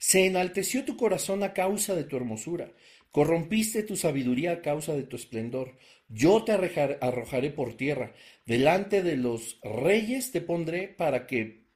[0.05, 2.73] Se enalteció tu corazón a causa de tu hermosura,
[3.09, 5.77] corrompiste tu sabiduría a causa de tu esplendor.
[6.09, 8.13] Yo te arrojaré por tierra,
[8.45, 11.67] delante de los reyes te pondré para que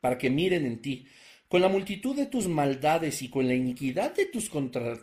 [0.00, 1.08] para que miren en ti.
[1.48, 4.48] Con la multitud de tus maldades y con la iniquidad de tus,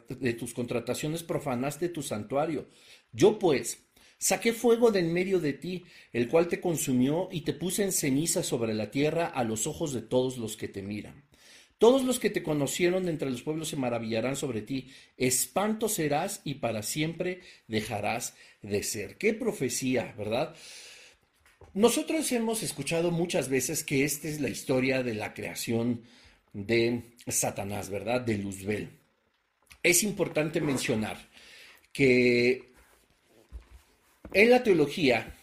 [0.07, 2.69] de tus contrataciones profanaste tu santuario.
[3.11, 7.51] Yo pues saqué fuego de en medio de ti, el cual te consumió y te
[7.51, 11.22] puse en ceniza sobre la tierra a los ojos de todos los que te miran.
[11.83, 14.89] Todos los que te conocieron entre los pueblos se maravillarán sobre ti.
[15.17, 19.17] Espanto serás y para siempre dejarás de ser.
[19.17, 20.55] Qué profecía, ¿verdad?
[21.73, 26.03] Nosotros hemos escuchado muchas veces que esta es la historia de la creación
[26.53, 28.21] de Satanás, ¿verdad?
[28.21, 28.87] De Luzbel.
[29.83, 31.17] Es importante mencionar
[31.91, 32.71] que
[34.31, 35.35] en la teología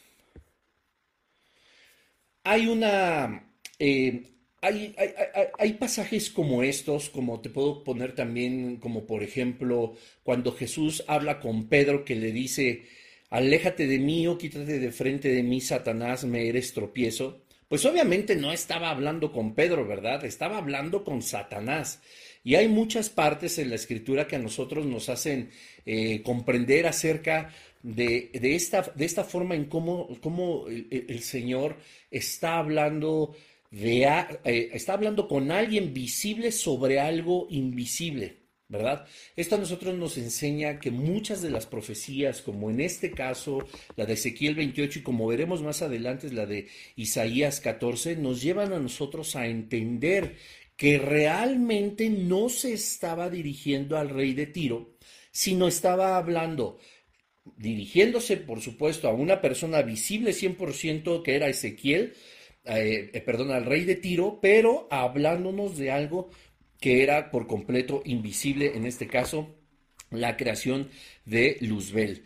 [2.45, 3.45] hay una...
[3.79, 4.23] Eh,
[4.61, 5.11] hay, hay,
[5.59, 11.41] hay, pasajes como estos, como te puedo poner también, como por ejemplo, cuando Jesús habla
[11.41, 12.83] con Pedro que le dice,
[13.31, 17.43] aléjate de mí o quítate de frente de mí, Satanás, me eres tropiezo.
[17.69, 20.25] Pues obviamente no estaba hablando con Pedro, ¿verdad?
[20.25, 22.03] Estaba hablando con Satanás.
[22.43, 25.51] Y hay muchas partes en la escritura que a nosotros nos hacen
[25.87, 31.77] eh, comprender acerca de, esta, de esta forma en cómo, cómo el, Señor
[32.11, 33.35] está hablando,
[33.71, 38.41] eh, está hablando con alguien visible sobre algo invisible.
[38.71, 39.05] ¿verdad?
[39.35, 44.07] Esto a nosotros nos enseña que muchas de las profecías, como en este caso la
[44.07, 48.79] de Ezequiel 28 y como veremos más adelante la de Isaías 14, nos llevan a
[48.79, 50.37] nosotros a entender
[50.77, 54.97] que realmente no se estaba dirigiendo al rey de Tiro,
[55.33, 56.79] sino estaba hablando,
[57.57, 62.15] dirigiéndose, por supuesto, a una persona visible 100% que era Ezequiel,
[62.65, 66.31] eh, eh, perdón, al rey de Tiro, pero hablándonos de algo
[66.79, 69.49] que era por completo invisible, en este caso,
[70.11, 70.89] la creación
[71.25, 72.25] de Luzbel.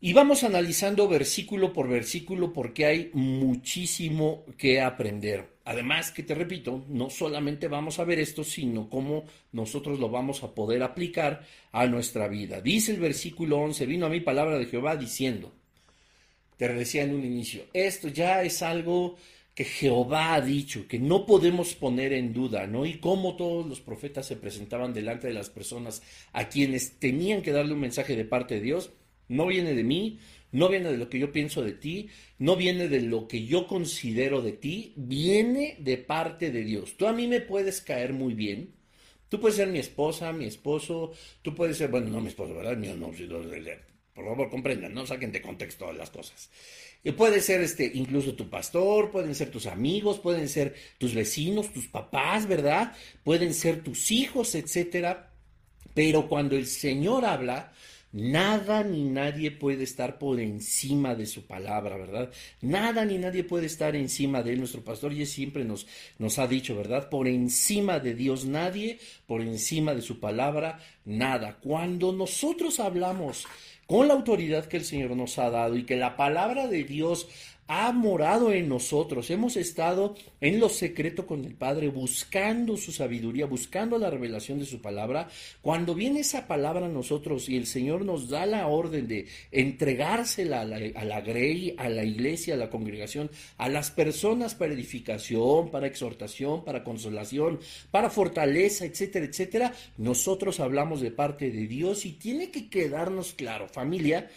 [0.00, 5.52] Y vamos analizando versículo por versículo porque hay muchísimo que aprender.
[5.64, 10.42] Además, que te repito, no solamente vamos a ver esto, sino cómo nosotros lo vamos
[10.42, 12.60] a poder aplicar a nuestra vida.
[12.60, 15.52] Dice el versículo 11, vino a mí palabra de Jehová diciendo,
[16.56, 19.16] te decía en un inicio, esto ya es algo
[19.54, 22.86] que Jehová ha dicho, que no podemos poner en duda, ¿no?
[22.86, 27.52] Y cómo todos los profetas se presentaban delante de las personas a quienes tenían que
[27.52, 28.92] darle un mensaje de parte de Dios,
[29.28, 30.18] no viene de mí,
[30.52, 33.66] no viene de lo que yo pienso de ti, no viene de lo que yo
[33.66, 36.96] considero de ti, viene de parte de Dios.
[36.96, 38.74] Tú a mí me puedes caer muy bien,
[39.28, 41.12] tú puedes ser mi esposa, mi esposo,
[41.42, 42.76] tú puedes ser, bueno, no mi esposo, ¿verdad?
[42.76, 43.10] Mío no,
[44.14, 46.50] por favor comprendan, no saquen de contexto las cosas.
[47.16, 51.88] Puede ser este, incluso tu pastor, pueden ser tus amigos, pueden ser tus vecinos, tus
[51.88, 52.94] papás, ¿verdad?
[53.24, 55.32] Pueden ser tus hijos, etcétera.
[55.94, 57.72] Pero cuando el Señor habla,
[58.12, 62.30] Nada ni nadie puede estar por encima de su palabra, ¿verdad?
[62.60, 64.58] Nada ni nadie puede estar encima de él.
[64.58, 65.86] Nuestro pastor ya siempre nos,
[66.18, 67.08] nos ha dicho, ¿verdad?
[67.08, 71.58] Por encima de Dios nadie, por encima de su palabra nada.
[71.62, 73.46] Cuando nosotros hablamos
[73.92, 77.28] con la autoridad que el Señor nos ha dado y que la palabra de Dios
[77.68, 79.30] ha morado en nosotros.
[79.30, 84.66] Hemos estado en lo secreto con el Padre, buscando su sabiduría, buscando la revelación de
[84.66, 85.28] su palabra.
[85.60, 90.62] Cuando viene esa palabra a nosotros y el Señor nos da la orden de entregársela
[90.62, 95.86] a la, grey, a la iglesia, a la congregación, a las personas para edificación, para
[95.86, 102.50] exhortación, para consolación, para fortaleza, etcétera, etcétera, nosotros hablamos de parte de Dios y tiene
[102.50, 104.28] que quedarnos claro, familia,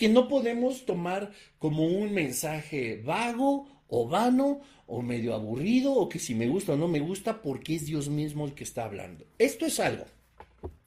[0.00, 6.18] que no podemos tomar como un mensaje vago o vano o medio aburrido o que
[6.18, 9.26] si me gusta o no me gusta porque es Dios mismo el que está hablando.
[9.38, 10.06] Esto es algo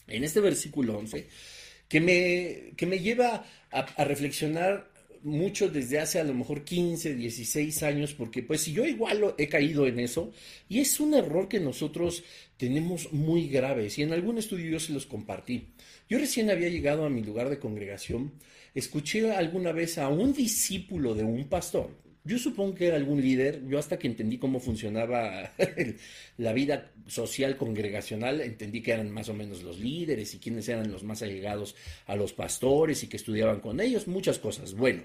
[0.08, 1.28] en este versículo 11
[1.88, 4.90] que me, que me lleva a, reflexionar
[5.22, 9.48] mucho desde hace a lo mejor 15, 16 años, porque pues si yo igual he
[9.48, 10.32] caído en eso,
[10.68, 12.24] y es un error que nosotros
[12.58, 15.68] tenemos muy graves, y en algún estudio yo se los compartí.
[16.10, 18.34] Yo recién había llegado a mi lugar de congregación
[18.74, 21.92] Escuché alguna vez a un discípulo de un pastor,
[22.26, 25.52] yo supongo que era algún líder, yo hasta que entendí cómo funcionaba
[26.38, 30.90] la vida social congregacional, entendí que eran más o menos los líderes y quiénes eran
[30.90, 34.74] los más allegados a los pastores y que estudiaban con ellos, muchas cosas.
[34.74, 35.04] Bueno,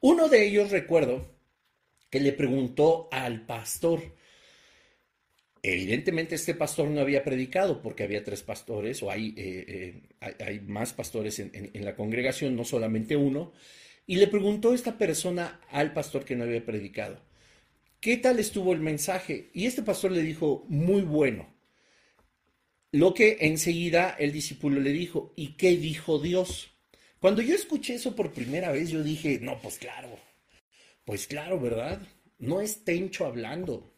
[0.00, 1.34] uno de ellos recuerdo
[2.08, 4.00] que le preguntó al pastor,
[5.72, 10.60] evidentemente este pastor no había predicado porque había tres pastores o hay, eh, eh, hay,
[10.60, 13.52] más pastores en, en, la congregación, no solamente uno.
[14.06, 17.18] Y le preguntó esta persona al pastor que no había predicado,
[18.00, 19.48] ¿qué tal estuvo el mensaje?
[19.54, 21.54] Y este pastor le dijo, muy bueno.
[22.92, 26.76] Lo que enseguida el discípulo le dijo, ¿y qué dijo Dios?
[27.18, 30.18] Cuando yo escuché eso por primera vez, yo dije, no, pues claro,
[31.06, 32.02] pues claro, ¿verdad?
[32.38, 33.93] No es Tencho hablando,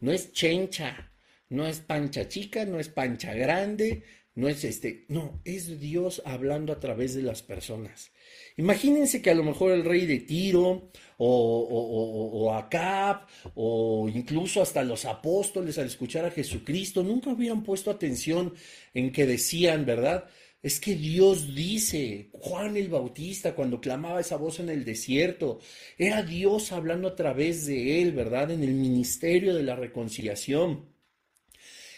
[0.00, 1.12] no es Chencha,
[1.48, 4.02] no es Pancha Chica, no es Pancha Grande,
[4.34, 8.12] no es este, no, es Dios hablando a través de las personas.
[8.56, 14.62] Imagínense que a lo mejor el rey de Tiro o, o, o, Acab o incluso
[14.62, 18.54] hasta los apóstoles al escuchar a Jesucristo nunca hubieran puesto atención
[18.94, 20.24] en que decían, ¿verdad?
[20.62, 25.60] Es que Dios dice, Juan el Bautista cuando clamaba esa voz en el desierto,
[25.96, 28.50] era Dios hablando a través de él, ¿verdad?
[28.50, 30.90] En el ministerio de la reconciliación.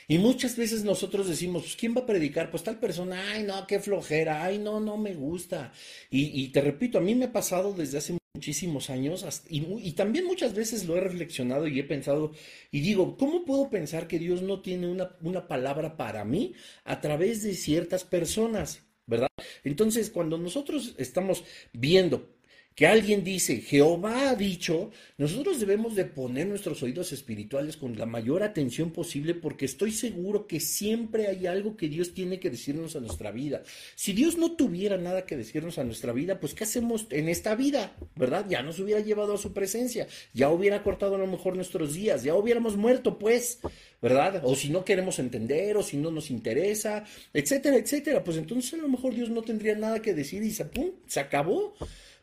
[0.09, 2.51] Y muchas veces nosotros decimos, pues, ¿quién va a predicar?
[2.51, 5.73] Pues tal persona, ay, no, qué flojera, ay, no, no me gusta.
[6.11, 10.55] Y, te repito, a mí me ha pasado desde hace muchísimos años y, también muchas
[10.55, 12.33] veces lo he reflexionado y he pensado
[12.71, 17.01] y digo, ¿cómo puedo pensar que Dios no tiene una, una palabra para mí a
[17.01, 18.85] través de ciertas personas?
[19.05, 19.29] ¿Verdad?
[19.65, 22.31] Entonces, cuando nosotros estamos viendo
[22.75, 28.07] que alguien dice, Jehová ha dicho, nosotros debemos de poner nuestros oídos espirituales con la
[28.07, 32.97] mayor atención posible porque estoy seguro que siempre hay algo que Dios tiene que decirnos
[32.97, 33.63] a nuestra vida.
[33.95, 37.55] Si Dios no tuviera nada que decirnos a nuestra vida, pues ¿qué hacemos en esta
[37.55, 37.95] vida?
[38.17, 38.47] ¿Verdad?
[38.49, 42.23] Ya nos hubiera llevado a su presencia, ya hubiera cortado a lo mejor nuestros días,
[42.23, 43.59] ya hubiéramos muerto pues,
[44.01, 44.43] ¿verdad?
[44.45, 47.05] O si no queremos entender, o si no nos interesa,
[47.35, 50.65] etcétera, etcétera, pues entonces a lo mejor Dios no tendría nada que decir y se,
[50.65, 50.91] ¡pum!
[51.07, 51.75] se acabó.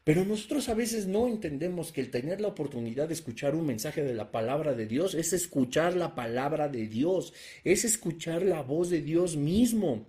[0.03, 4.03] Pero nosotros a veces no entendemos que el tener la oportunidad de escuchar un mensaje
[4.03, 7.33] de la palabra de Dios es escuchar la palabra de Dios,
[7.63, 10.07] es escuchar la voz de Dios mismo.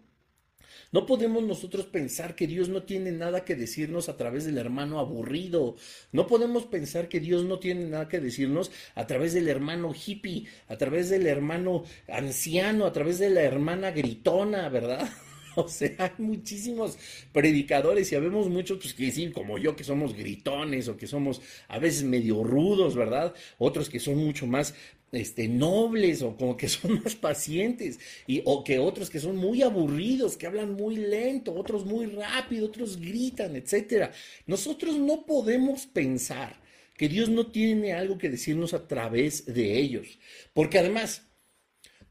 [0.93, 4.99] No podemos nosotros pensar que Dios no tiene nada que decirnos a través del hermano
[4.99, 5.77] aburrido.
[6.11, 10.47] No podemos pensar que Dios no tiene nada que decirnos a través del hermano hippie,
[10.67, 15.09] a través del hermano anciano, a través de la hermana gritona, ¿verdad?
[15.65, 16.99] O sea, hay muchísimos
[17.33, 21.41] predicadores y habemos muchos, pues que decir, como yo, que somos gritones o que somos
[21.69, 23.35] a veces medio rudos, ¿verdad?
[23.59, 24.75] Otros que son mucho más
[25.13, 29.63] este, nobles o como que son más pacientes y, o que otros que son muy
[29.63, 34.13] aburridos, que hablan muy lento, otros muy rápido, otros gritan, etcétera.
[34.47, 36.61] Nosotros no podemos pensar
[36.97, 40.19] que Dios no tiene algo que decirnos a través de ellos,
[40.53, 41.30] porque además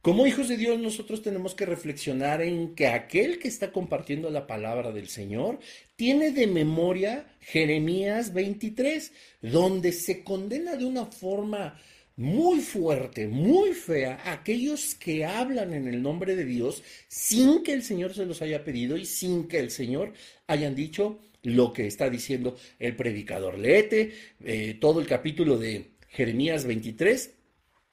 [0.02, 4.48] como hijos de Dios nosotros tenemos que reflexionar en que aquel que está compartiendo la
[4.48, 5.60] palabra del Señor
[5.98, 11.78] tiene de memoria Jeremías 23, donde se condena de una forma
[12.16, 17.74] muy fuerte, muy fea a aquellos que hablan en el nombre de Dios sin que
[17.74, 20.14] el Señor se los haya pedido y sin que el Señor
[20.48, 23.58] hayan dicho lo que está diciendo el predicador.
[23.58, 27.39] Leete eh, todo el capítulo de Jeremías 23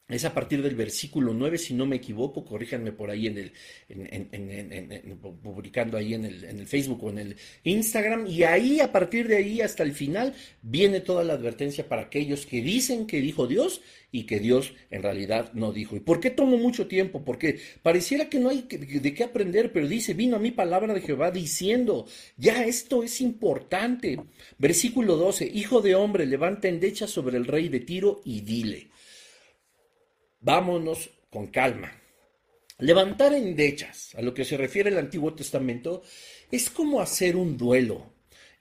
[0.08, 3.52] es a partir del versículo 9, si no me equivoco, corríjanme por ahí en el,
[3.88, 8.92] en, publicando ahí en el, en el Facebook o en el Instagram, y ahí, a
[8.92, 13.20] partir de ahí hasta el final, viene toda la advertencia para aquellos que dicen que
[13.20, 13.80] dijo Dios
[14.12, 15.96] y que Dios en realidad no dijo.
[15.96, 17.24] ¿Y por qué tomo mucho tiempo?
[17.24, 21.00] Porque pareciera que no hay de qué aprender, pero dice, vino a mí palabra de
[21.00, 24.20] Jehová diciendo, ya esto es importante.
[24.56, 28.88] Versículo 12, Hijo de hombre, levanta endecha sobre el rey de Tiro y dile
[30.40, 31.92] vámonos con calma.
[32.78, 36.02] Levantar endechas, a lo que se refiere el Antiguo Testamento,
[36.50, 38.12] es como hacer un duelo.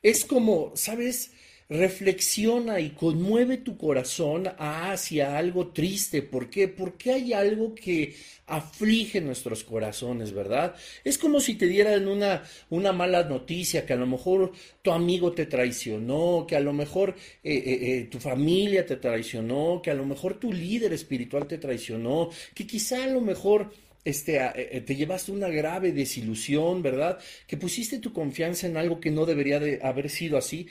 [0.01, 1.31] Es como, ¿sabes?
[1.69, 6.21] Reflexiona y conmueve tu corazón hacia algo triste.
[6.21, 6.67] ¿Por qué?
[6.67, 8.15] Porque hay algo que
[8.47, 10.75] aflige nuestros corazones, ¿verdad?
[11.04, 14.51] Es como si te dieran una, una mala noticia, que a lo mejor
[14.84, 19.82] tu amigo te traicionó, que a lo mejor eh, eh, eh, tu familia te traicionó,
[19.84, 23.71] que a lo mejor tu líder espiritual te traicionó, que quizá a lo mejor
[24.04, 24.39] este,
[24.86, 27.17] te llevaste una grave desilusión, ¿verdad?
[27.47, 30.67] Que pusiste tu confianza en algo que no debería de haber sido así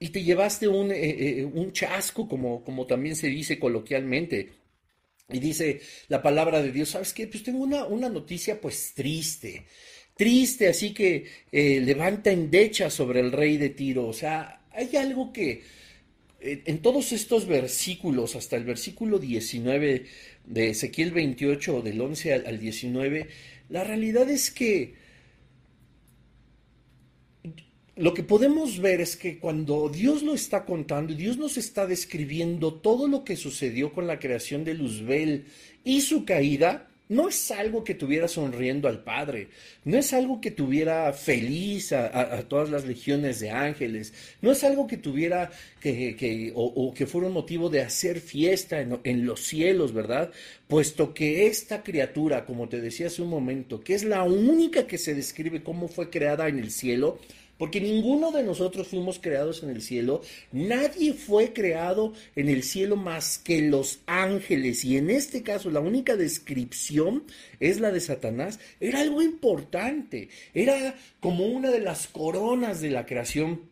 [0.00, 4.50] y te llevaste un, eh, eh, un chasco, como, como también se dice coloquialmente.
[5.30, 7.26] Y dice la palabra de Dios, ¿sabes qué?
[7.26, 9.66] Pues tengo una, una noticia pues triste,
[10.16, 14.06] triste, así que eh, levanta endecha sobre el rey de Tiro.
[14.06, 15.62] O sea, hay algo que
[16.40, 20.04] en todos estos versículos, hasta el versículo 19
[20.46, 23.26] de Ezequiel 28, del 11 al 19,
[23.68, 24.94] la realidad es que
[27.98, 32.74] lo que podemos ver es que cuando Dios lo está contando, Dios nos está describiendo
[32.74, 35.46] todo lo que sucedió con la creación de Luzbel
[35.82, 39.48] y su caída, no es algo que tuviera sonriendo al Padre,
[39.84, 44.86] no es algo que tuviera feliz a, todas las legiones de ángeles, no es algo
[44.86, 49.92] que tuviera que, o, que fuera un motivo de hacer fiesta en, en los cielos,
[49.92, 50.30] ¿verdad?
[50.68, 54.98] Puesto que esta criatura, como te decía hace un momento, que es la única que
[54.98, 57.18] se describe cómo fue creada en el cielo,
[57.58, 62.96] porque ninguno de nosotros fuimos creados en el cielo, nadie fue creado en el cielo
[62.96, 67.24] más que los ángeles, y en este caso la única descripción
[67.60, 73.04] es la de Satanás, era algo importante, era como una de las coronas de la
[73.04, 73.62] creación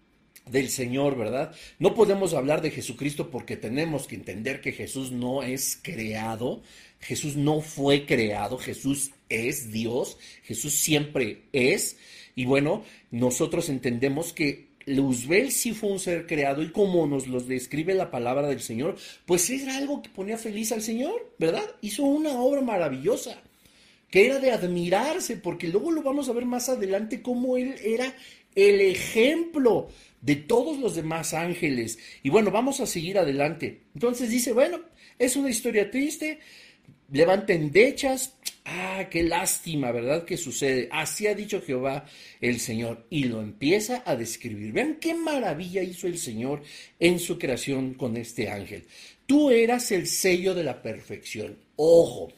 [0.51, 1.55] del Señor, ¿verdad?
[1.78, 6.62] No podemos hablar de Jesucristo porque tenemos que entender que Jesús no es creado,
[7.01, 11.97] Jesús no fue creado, Jesús es Dios, Jesús siempre es.
[12.37, 17.41] Y bueno, nosotros entendemos que Luzbel sí fue un ser creado y como nos lo
[17.41, 21.64] describe la palabra del Señor, pues era algo que ponía feliz al Señor, ¿verdad?
[21.80, 23.43] Hizo una obra maravillosa,
[24.11, 28.14] que era de admirarse, porque luego lo vamos a ver más adelante cómo él era
[28.55, 29.89] el ejemplo
[30.20, 31.99] de todos los demás ángeles.
[32.22, 33.80] Y bueno, vamos a seguir adelante.
[33.95, 34.80] Entonces dice, bueno,
[35.18, 36.39] es una historia triste,
[37.11, 38.35] levanten dechas.
[38.65, 40.25] Ah, qué lástima, ¿verdad?
[40.25, 40.89] Que sucede.
[40.91, 42.07] Así ha dicho Jehová
[42.41, 43.07] el Señor.
[43.11, 44.73] Y lo empieza a describir.
[44.73, 46.63] Vean qué maravilla hizo el Señor
[46.99, 48.87] en su creación con este ángel.
[49.27, 51.59] Tú eras el sello de la perfección.
[51.77, 52.33] Ojo.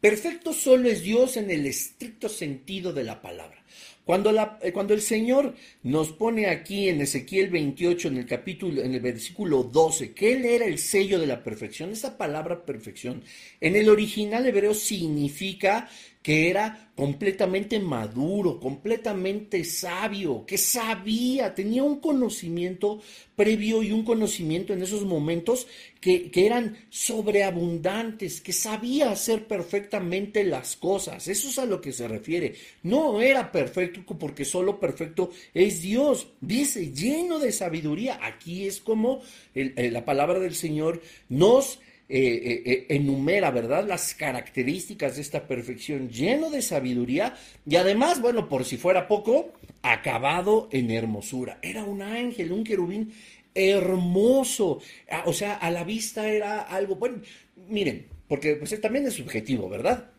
[0.00, 3.61] Perfecto solo es Dios en el estricto sentido de la palabra.
[4.04, 8.82] Cuando, la, eh, cuando, el Señor nos pone aquí en Ezequiel 28, en el capítulo,
[8.82, 13.22] en el versículo 12, que Él era el sello de la perfección, esa palabra perfección,
[13.60, 15.88] en el original hebreo significa
[16.22, 23.00] que era completamente maduro, completamente sabio, que sabía, tenía un conocimiento
[23.34, 25.66] previo y un conocimiento en esos momentos
[26.00, 31.26] que, eran sobreabundantes, que sabía hacer perfectamente las cosas.
[31.26, 32.54] Eso es a lo que se refiere.
[32.82, 36.28] No era perfecto porque solo perfecto es Dios.
[36.40, 38.20] Dice, lleno de sabiduría.
[38.22, 39.22] Aquí es como
[39.54, 41.80] la palabra del Señor nos
[42.14, 43.86] eh, eh, eh, enumera, ¿verdad?
[43.88, 47.34] Las características de esta perfección, lleno de sabiduría
[47.66, 51.58] y además, bueno, por si fuera poco, acabado en hermosura.
[51.62, 53.14] Era un ángel, un querubín
[53.54, 57.22] hermoso, ah, o sea, a la vista era algo, bueno,
[57.68, 60.10] miren, porque pues también es subjetivo, ¿verdad?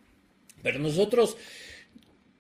[0.64, 1.38] Pero nosotros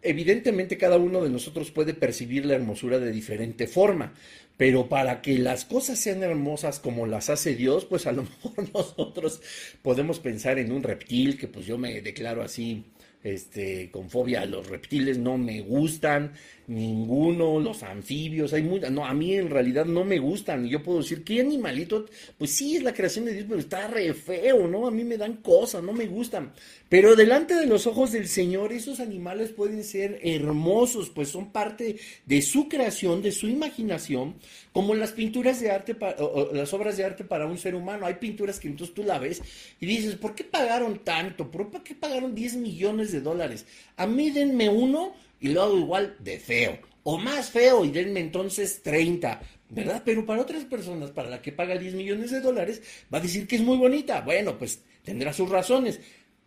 [0.03, 4.13] evidentemente cada uno de nosotros puede percibir la hermosura de diferente forma,
[4.57, 8.69] pero para que las cosas sean hermosas como las hace Dios, pues a lo mejor
[8.73, 9.41] nosotros
[9.81, 12.85] podemos pensar en un reptil, que pues yo me declaro así,
[13.23, 16.33] este, con fobia a los reptiles, no me gustan,
[16.67, 20.99] ninguno, los anfibios, hay muy, no, a mí en realidad no me gustan, yo puedo
[20.99, 22.05] decir, ¿qué animalito?
[22.37, 24.87] Pues sí, es la creación de Dios, pero está re feo, ¿no?
[24.87, 26.53] A mí me dan cosas, no me gustan,
[26.89, 31.97] pero delante de los ojos del Señor, esos animales pueden ser hermosos, pues son parte
[32.25, 34.35] de su creación, de su imaginación,
[34.71, 38.15] como las pinturas de arte, o, las obras de arte para un ser humano, hay
[38.15, 39.41] pinturas que entonces tú la ves
[39.79, 41.51] y dices, ¿por qué pagaron tanto?
[41.51, 43.65] ¿Por qué pagaron 10 millones de dólares?
[43.97, 45.13] A mí denme uno
[45.43, 46.79] y lo hago igual de feo.
[47.03, 50.01] O más feo y denme entonces 30, ¿verdad?
[50.05, 52.81] Pero para otras personas, para la que paga 10 millones de dólares,
[53.13, 54.21] va a decir que es muy bonita.
[54.21, 55.99] Bueno, pues tendrá sus razones.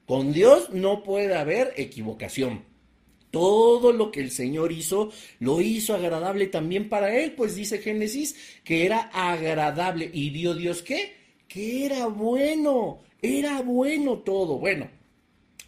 [0.07, 2.64] Con Dios no puede haber equivocación.
[3.30, 8.34] Todo lo que el Señor hizo, lo hizo agradable también para él, pues dice Génesis
[8.64, 10.09] que era agradable.
[10.11, 11.12] ¿Y vio Dios qué?
[11.49, 14.59] Que era bueno, era bueno todo.
[14.59, 14.88] Bueno,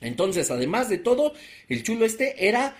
[0.01, 1.35] entonces, además de todo,
[1.68, 2.74] el chulo este era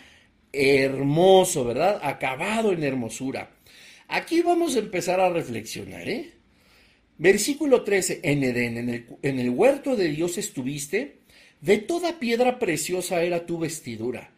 [0.53, 2.01] hermoso, ¿verdad?
[2.03, 3.51] Acabado en hermosura.
[4.09, 6.33] Aquí vamos a empezar a reflexionar, ¿eh?
[7.19, 11.19] Versículo 13, en Edén, en el, huerto de Dios estuviste,
[11.61, 14.31] de toda piedra preciosa era tu vestidura,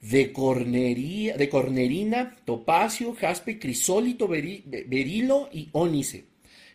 [0.00, 6.33] de, cornería, de cornerina, topacio, jaspe, crisólito, berilo y ónice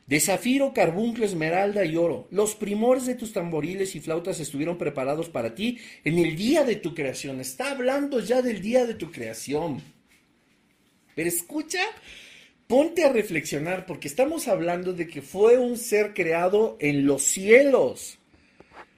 [0.10, 2.28] de zafiro, carbunclo, esmeralda y oro.
[2.32, 6.78] Los primores de tus tamboriles y flautas estuvieron preparados para ti en el día de
[6.78, 7.40] tu creación.
[7.40, 9.84] Está hablando ya del día de tu creación.
[11.14, 11.82] Pero escucha,
[12.66, 18.18] ponte a reflexionar porque estamos hablando de que fue un ser creado en los cielos.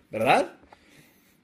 [0.09, 0.59] ¿Verdad?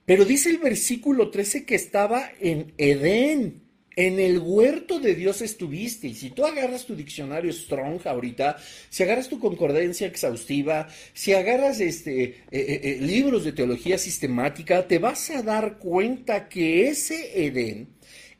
[0.06, 3.67] Pero dice el versículo 13 que estaba en Edén.
[3.98, 6.08] En el huerto de Dios estuviste.
[6.08, 8.56] Y si tú agarras tu diccionario Strong ahorita,
[8.90, 14.88] si agarras tu concordancia exhaustiva, si agarras este, eh, eh, eh, libros de teología sistemática,
[14.88, 17.98] te vas a dar cuenta que ese Edén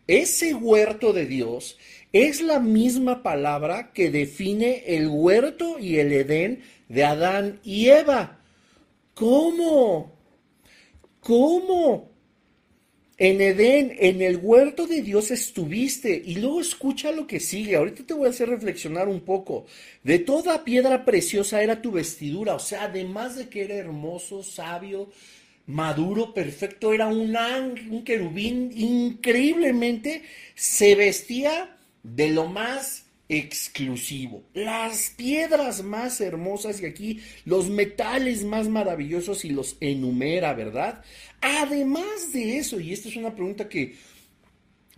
[0.08, 1.78] ese huerto de Dios
[2.14, 8.40] es la misma palabra que define el huerto y el Edén de Adán y Eva.
[9.14, 10.16] ¿Cómo?
[11.20, 12.07] ¿Cómo?
[13.18, 16.22] En Edén, en el huerto de Dios estuviste.
[16.24, 17.76] Y luego escucha lo que sigue.
[17.76, 19.66] Ahorita te voy a hacer reflexionar un poco.
[20.04, 22.54] De toda piedra preciosa era tu vestidura.
[22.54, 25.10] O sea, además de que era hermoso, sabio,
[25.66, 27.36] maduro, perfecto, era un,
[27.90, 30.22] un querubín increíblemente.
[30.54, 34.44] Se vestía de lo más exclusivo.
[34.54, 41.04] Las piedras más hermosas y aquí los metales más maravillosos y los enumera, ¿verdad?
[41.42, 43.96] Además de eso, y esta es una pregunta que,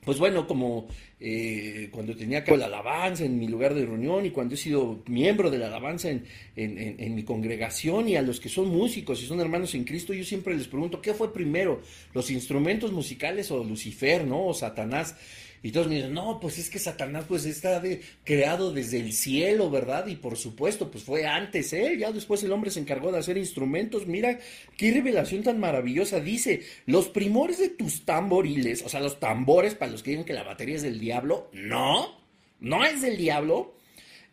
[0.06, 0.88] pues bueno, como
[1.20, 5.04] eh, cuando tenía que la alabanza en mi lugar de reunión y cuando he sido
[5.08, 6.26] miembro de la alabanza en,
[6.56, 10.24] en, mi congregación y a los que son músicos y son hermanos en Cristo, yo
[10.24, 11.82] siempre les pregunto, ¿qué fue primero?
[12.14, 14.48] ¿Los instrumentos musicales o Lucifer, ¿no?
[14.48, 15.16] O Satanás.
[15.62, 17.82] Y todos me dicen, no, pues es que Satanás pues está
[18.24, 20.08] creado desde el cielo, ¿verdad?
[20.08, 21.98] Y por supuesto, pues fue antes, ¿eh?
[22.00, 24.08] Ya después el hombre se encargó de hacer instrumentos.
[24.08, 24.40] Mira,
[24.78, 26.22] qué revelación tan maravillosa.
[26.22, 30.34] Dice, los primores de tus tamboriles, o sea, los tambores para los que digan que
[30.34, 32.20] la batería es del diablo, no,
[32.62, 33.76] no es del diablo.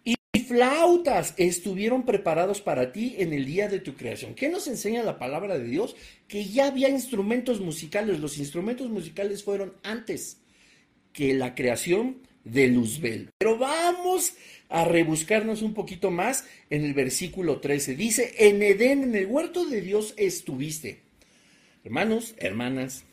[0.04, 4.34] Y flautas estuvieron preparados para ti en el día de tu creación.
[4.34, 5.96] ¿Qué nos enseña la palabra de Dios?
[6.28, 8.20] Que ya había instrumentos musicales.
[8.20, 10.38] Los instrumentos musicales fueron antes
[11.16, 13.30] que la creación de Luzbel.
[13.38, 14.34] Pero vamos
[14.68, 17.96] a rebuscarnos un poquito más en el versículo 13.
[17.96, 21.00] Dice, en Edén, en el huerto de Dios estuviste.
[21.84, 23.04] Hermanos, hermanas,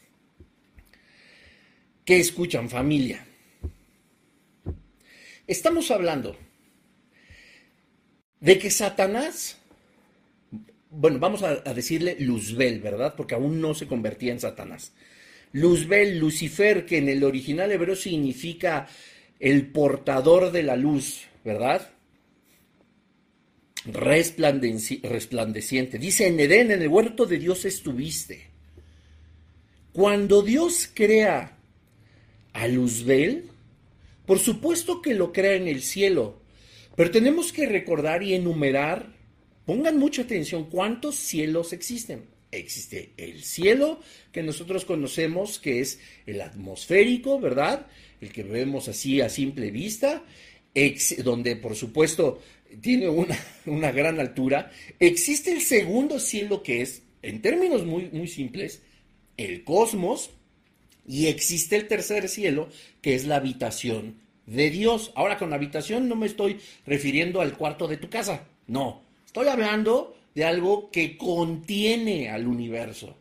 [2.03, 3.25] que escuchan familia.
[5.47, 6.35] Estamos hablando
[8.41, 9.59] de que Satanás,
[10.89, 13.15] bueno, vamos a, decirle Luzbel, ¿verdad?
[13.15, 14.91] Porque aún no se convertía en Satanás.
[15.53, 18.87] Luzbel, Lucifer, que en el original hebreo significa
[19.39, 21.89] el portador de la luz, ¿verdad?
[23.85, 25.99] resplandeciente.
[25.99, 28.47] Dice en Edén, en el huerto de Dios estuviste.
[29.91, 31.57] Cuando Dios crea
[32.53, 33.49] a Luzbel,
[34.25, 36.41] por supuesto que lo crea en el cielo,
[36.95, 39.13] pero tenemos que recordar y enumerar,
[39.65, 43.99] pongan mucha atención, cuántos cielos existen existe el cielo
[44.31, 47.87] que nosotros conocemos, que es el atmosférico, ¿verdad?
[48.21, 50.23] El que vemos así a simple vista,
[51.23, 52.41] donde por supuesto
[52.81, 54.71] tiene una, una, gran altura.
[54.99, 58.81] Existe el segundo cielo que es, en términos muy, muy simples,
[59.37, 60.31] el cosmos,
[61.07, 62.69] y existe el tercer cielo
[63.01, 65.11] que es la habitación de Dios.
[65.15, 70.15] Ahora con habitación no me estoy refiriendo al cuarto de tu casa, no, estoy hablando
[70.35, 73.17] de algo que contiene al universo.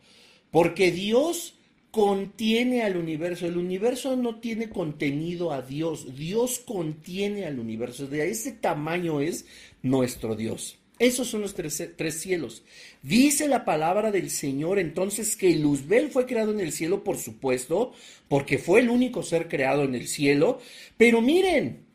[0.51, 1.59] Porque Dios
[1.91, 3.45] contiene al universo.
[3.45, 6.15] El universo no tiene contenido a Dios.
[6.15, 8.07] Dios contiene al universo.
[8.07, 9.45] De ese tamaño es
[9.83, 10.79] nuestro Dios.
[10.99, 12.63] Esos son los tres, cielos.
[13.01, 17.93] Dice la palabra del Señor entonces que Luzbel fue creado en el cielo, por supuesto,
[18.27, 20.59] porque fue el único ser creado en el cielo.
[20.97, 21.85] Pero miren,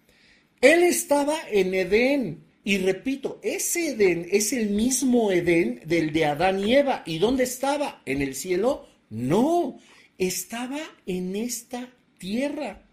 [0.61, 2.45] él estaba en Edén.
[2.69, 7.03] Y repito, ese Edén es el mismo Edén del de Adán y Eva.
[7.07, 8.03] ¿Y dónde estaba?
[8.05, 8.87] ¿En el cielo?
[9.09, 9.79] No,
[10.19, 11.89] estaba en esta
[12.19, 12.87] tierra.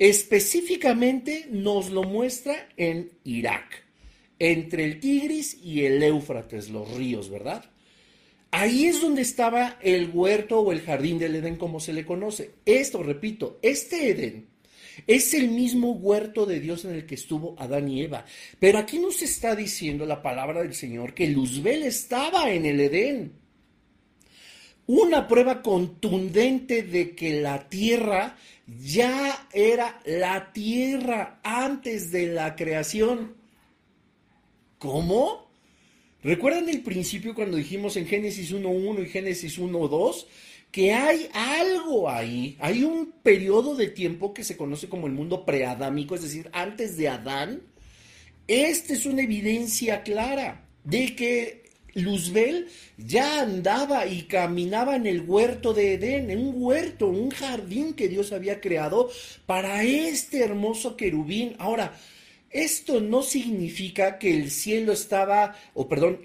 [0.00, 3.84] Específicamente nos lo muestra en Irak,
[4.40, 7.64] entre el Tigris y el Éufrates, los ríos, ¿verdad?
[8.50, 12.50] Ahí es donde estaba el huerto o el jardín del Edén, como se le conoce.
[12.66, 14.51] Esto, repito, este Edén
[15.06, 18.24] es el mismo huerto de Dios en el que estuvo Adán y Eva.
[18.58, 23.32] Pero aquí nos está diciendo la palabra del Señor que Luzbel estaba en el Edén.
[24.86, 28.36] Una prueba contundente de que la tierra
[28.66, 33.34] ya era la tierra antes de la creación.
[34.78, 35.50] ¿Cómo?
[36.22, 40.26] ¿Recuerdan el principio cuando dijimos en Génesis 1.1 y Génesis 1.2?
[40.72, 45.44] Que hay algo ahí, hay un periodo de tiempo que se conoce como el mundo
[45.44, 47.62] preadámico, es decir, antes de Adán.
[48.48, 55.74] Esta es una evidencia clara de que Luzbel ya andaba y caminaba en el huerto
[55.74, 59.10] de Edén, en un huerto, un jardín que Dios había creado
[59.44, 61.54] para este hermoso querubín.
[61.58, 61.92] Ahora,
[62.52, 66.20] esto no significa que el cielo estaba, o perdón,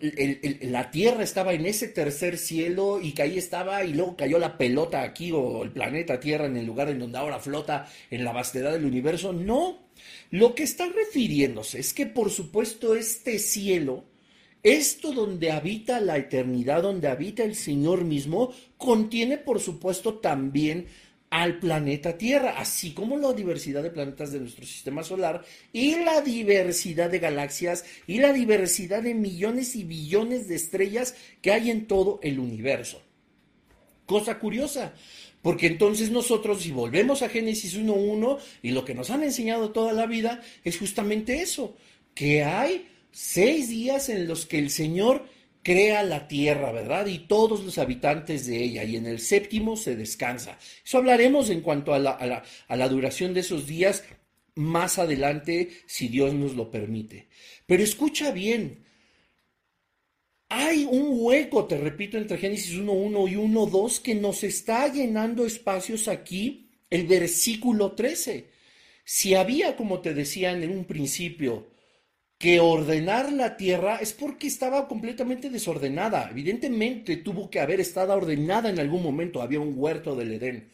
[0.62, 4.58] la tierra estaba en ese tercer cielo y que ahí estaba y luego cayó la
[4.58, 8.34] pelota aquí o el planeta Tierra en el lugar en donde ahora flota en la
[8.34, 9.32] vastedad del universo.
[9.32, 9.88] No,
[10.30, 14.04] lo que está refiriéndose es que por supuesto este cielo,
[14.64, 20.88] esto donde habita la eternidad, donde habita el Señor mismo, contiene por supuesto también
[21.30, 26.22] al planeta Tierra, así como la diversidad de planetas de nuestro sistema solar y la
[26.22, 31.86] diversidad de galaxias y la diversidad de millones y billones de estrellas que hay en
[31.86, 33.02] todo el universo.
[34.06, 34.94] Cosa curiosa,
[35.42, 39.92] porque entonces nosotros, si volvemos a Génesis 1.1, y lo que nos han enseñado toda
[39.92, 41.76] la vida es justamente eso,
[42.14, 45.26] que hay seis días en los que el Señor
[45.68, 47.08] crea la tierra, ¿verdad?
[47.08, 50.58] Y todos los habitantes de ella, y en el séptimo se descansa.
[50.86, 54.06] Eso hablaremos en cuanto a la, duración de esos días
[54.56, 57.28] más adelante, si Dios nos lo permite.
[57.66, 58.86] Pero escucha bien,
[60.48, 66.08] hay un hueco, te repito, entre Génesis 1.1 y 1.2 que nos está llenando espacios
[66.08, 68.48] aquí, el versículo 13.
[69.04, 71.68] Si había, como te decía en un principio,
[72.38, 76.30] que ordenar la tierra es porque estaba completamente desordenada.
[76.30, 79.42] Evidentemente tuvo que haber estado ordenada en algún momento.
[79.42, 80.70] Había un huerto del Edén.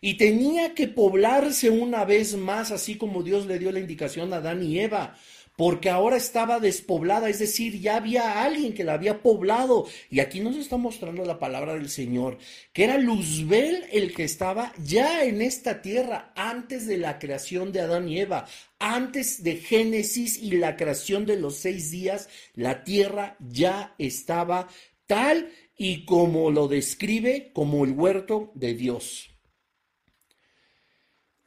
[0.00, 4.36] Y tenía que poblarse una vez más, así como Dios le dio la indicación a
[4.36, 5.16] Adán y Eva
[5.56, 9.86] porque ahora estaba despoblada, es decir, ya había alguien que la había poblado.
[10.10, 12.38] Y aquí nos está mostrando la palabra del Señor,
[12.72, 17.80] que era Luzbel el que estaba ya en esta tierra antes de la creación de
[17.80, 18.46] Adán y Eva,
[18.78, 24.68] antes de Génesis y la creación de los seis días, la tierra ya estaba
[25.06, 29.31] tal y como lo describe como el huerto de Dios.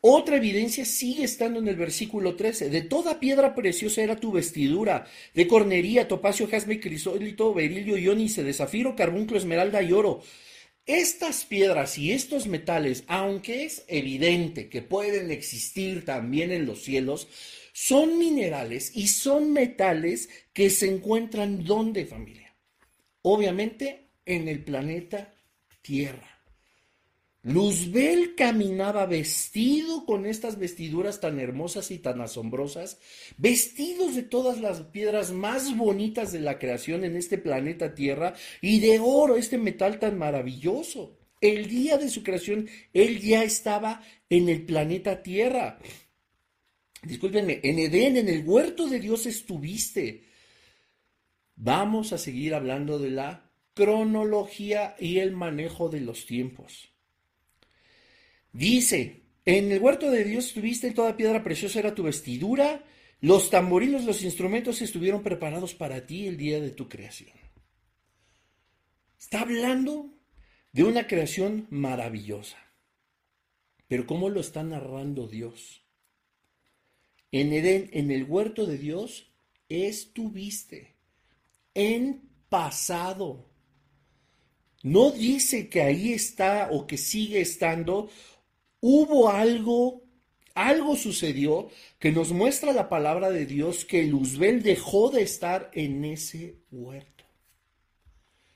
[0.07, 2.69] Otra evidencia sigue estando en el versículo 13.
[2.69, 8.53] De toda piedra preciosa era tu vestidura, de cornería, topacio, jasme, crisólito, berilio, iónice, de
[8.53, 10.21] zafiro, carbunclo, esmeralda y oro.
[10.85, 17.27] Estas piedras y estos metales, aunque es evidente que pueden existir también en los cielos,
[17.73, 22.53] son minerales y son metales que se encuentran ¿dónde, familia?
[23.23, 25.33] Obviamente en el planeta
[25.81, 26.34] Tierra.
[27.45, 32.97] Luzbel caminaba vestido con estas vestiduras tan hermosas y tan asombrosas,
[33.37, 38.79] vestidos de todas las piedras más bonitas de la creación en este planeta Tierra y
[38.79, 41.19] de oro, este metal tan maravilloso.
[41.39, 45.77] El día de su creación, él ya estaba en el planeta Tierra.
[47.03, 50.23] Discúlpenme, en Edén, en el huerto de Dios estuviste.
[51.55, 56.94] Vamos a seguir hablando de la cronología y el manejo de los tiempos.
[58.55, 62.85] Dice, en el huerto de Dios estuviste, toda piedra preciosa era tu vestidura,
[63.19, 67.33] los tamborilos, los instrumentos estuvieron preparados para ti el día de tu creación.
[69.19, 70.09] Está hablando
[70.71, 72.57] de una creación maravillosa.
[73.89, 75.83] Pero ¿cómo lo está narrando Dios?
[77.33, 79.33] En Edén, en el huerto de Dios,
[79.67, 80.95] estuviste
[81.73, 83.49] en pasado.
[84.81, 88.09] No dice que ahí está o que sigue estando
[88.87, 90.03] hubo algo,
[90.53, 96.05] algo sucedió que nos muestra la palabra de Dios que Luzbel dejó de estar en
[96.05, 97.23] ese huerto.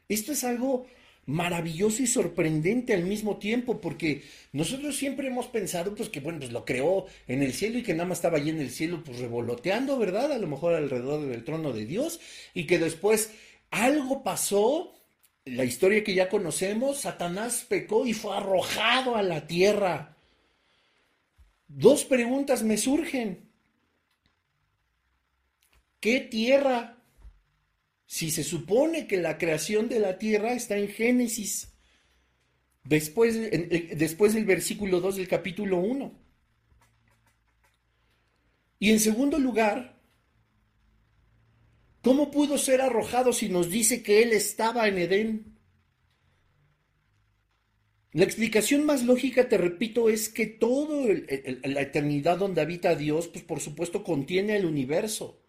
[0.07, 0.85] Esto es algo
[1.25, 4.21] maravilloso y sorprendente al mismo tiempo, porque
[4.53, 7.95] nosotros siempre hemos pensado, pues que bueno, pues lo creó en el cielo y que
[7.95, 10.31] nada más estaba allí en el cielo, pues revoloteando, ¿verdad?
[10.31, 12.19] A lo mejor alrededor del trono de Dios,
[12.53, 13.31] y que después
[13.71, 14.93] algo pasó,
[15.45, 20.17] la historia que ya conocemos, Satanás pecó y fue arrojado a la tierra.
[21.69, 23.47] Dos preguntas me surgen.
[25.99, 26.97] ¿Qué tierra?
[28.07, 31.71] Si se supone que la creación de la tierra está en Génesis,
[32.83, 33.35] después,
[33.95, 36.11] después del versículo 2 del capítulo 1.
[38.79, 40.01] Y en segundo lugar,
[42.01, 45.48] ¿cómo pudo ser arrojado si nos dice que él estaba en Edén?
[48.11, 51.05] La explicación más lógica, te repito, es que toda
[51.63, 55.39] la eternidad donde habita Dios, pues por supuesto contiene el universo.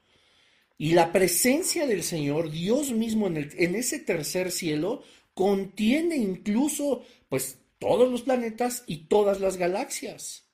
[0.76, 5.02] Y la presencia del Señor, Dios mismo en, en ese tercer cielo,
[5.32, 10.49] contiene incluso pues todos los planetas y todas las galaxias.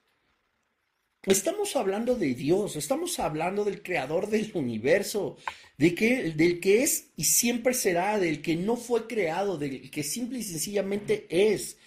[1.27, 5.37] Estamos hablando de Dios, estamos hablando del creador del universo,
[5.77, 10.05] de que, del que es y siempre será, del que no fue creado, del que
[10.05, 11.79] simple y sencillamente es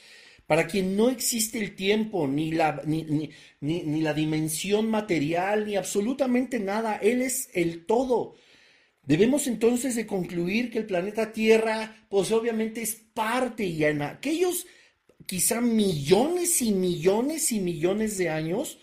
[0.46, 3.32] para quien no existe el tiempo, ni la, ni,
[3.62, 6.98] la dimensión material, ni absolutamente nada.
[6.98, 8.36] Él es el todo.
[9.04, 14.68] Debemos entonces de concluir que el planeta Tierra, pues obviamente es parte y en aquellos
[15.26, 18.80] quizá millones y millones y millones de años,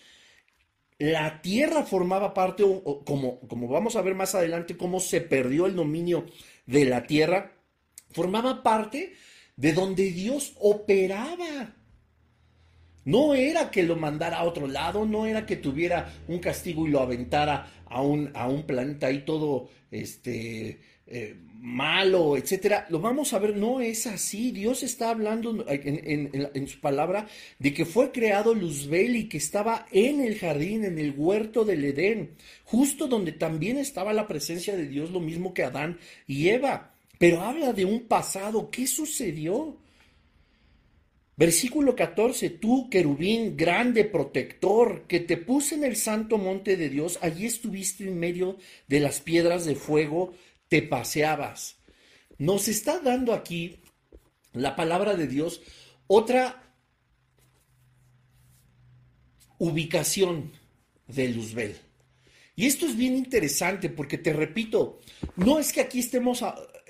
[0.99, 2.63] la Tierra formaba parte,
[3.05, 6.25] como, como vamos a ver más adelante, cómo se perdió el dominio
[6.65, 7.53] de la Tierra,
[8.11, 9.13] formaba parte
[9.55, 11.75] de donde Dios operaba.
[13.05, 16.91] no era que lo mandara a otro lado, no era que tuviera un castigo y
[16.91, 22.85] lo aventara a un, a un planeta ahí todo este, eh, malo, etcétera.
[22.89, 24.51] Lo vamos a ver, no es así.
[24.51, 27.27] Dios está hablando en, su palabra
[27.59, 31.83] de que fue creado Luzbel y que estaba en el jardín, en el huerto del
[31.85, 36.93] Edén, justo donde también estaba la presencia de Dios, lo mismo que Adán y Eva.
[37.17, 39.77] Pero habla de un pasado, ¿qué sucedió?
[41.39, 47.19] Versículo 14, tú, querubín, grande protector, que te puse en el santo monte de Dios,
[47.21, 50.33] allí estuviste en medio de las piedras de fuego,
[50.69, 51.77] te paseabas.
[52.37, 53.81] Nos está dando aquí
[54.53, 55.61] la palabra de Dios
[56.07, 56.75] otra
[59.57, 60.51] ubicación
[61.07, 61.75] de Luzbel.
[62.55, 64.99] Y esto es bien interesante porque te repito,
[65.35, 66.43] no es que aquí estemos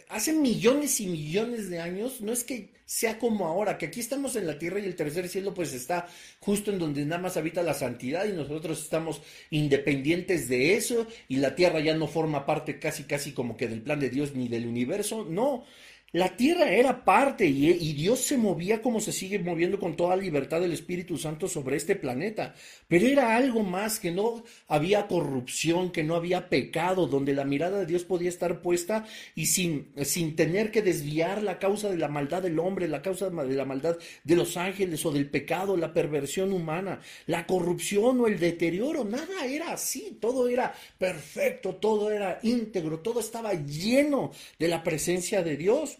[0.09, 4.37] hace millones y millones de años, no es que sea como ahora, que aquí estamos
[4.37, 6.07] en la tierra y el tercer cielo pues está
[6.39, 11.35] justo en donde nada más habita la santidad y nosotros estamos independientes de eso y
[11.35, 14.47] la tierra ya no forma parte casi casi como que del plan de Dios ni
[14.47, 15.65] del universo, no,
[16.13, 20.61] la tierra era parte y, Dios se movía como se sigue moviendo con toda libertad
[20.61, 22.55] del Espíritu Santo sobre este planeta.
[22.87, 27.79] Pero era algo más, que no había corrupción, que no había pecado, donde la mirada
[27.79, 29.05] de Dios podía estar puesta
[29.35, 33.29] y sin, sin tener que desviar la causa de la maldad del hombre, la causa
[33.29, 38.27] de la maldad de los ángeles o del pecado, la perversión humana, la corrupción o
[38.27, 39.03] el deterioro.
[39.03, 45.43] Nada era así, todo era perfecto, todo era íntegro, todo estaba lleno de la presencia
[45.43, 45.96] de Dios.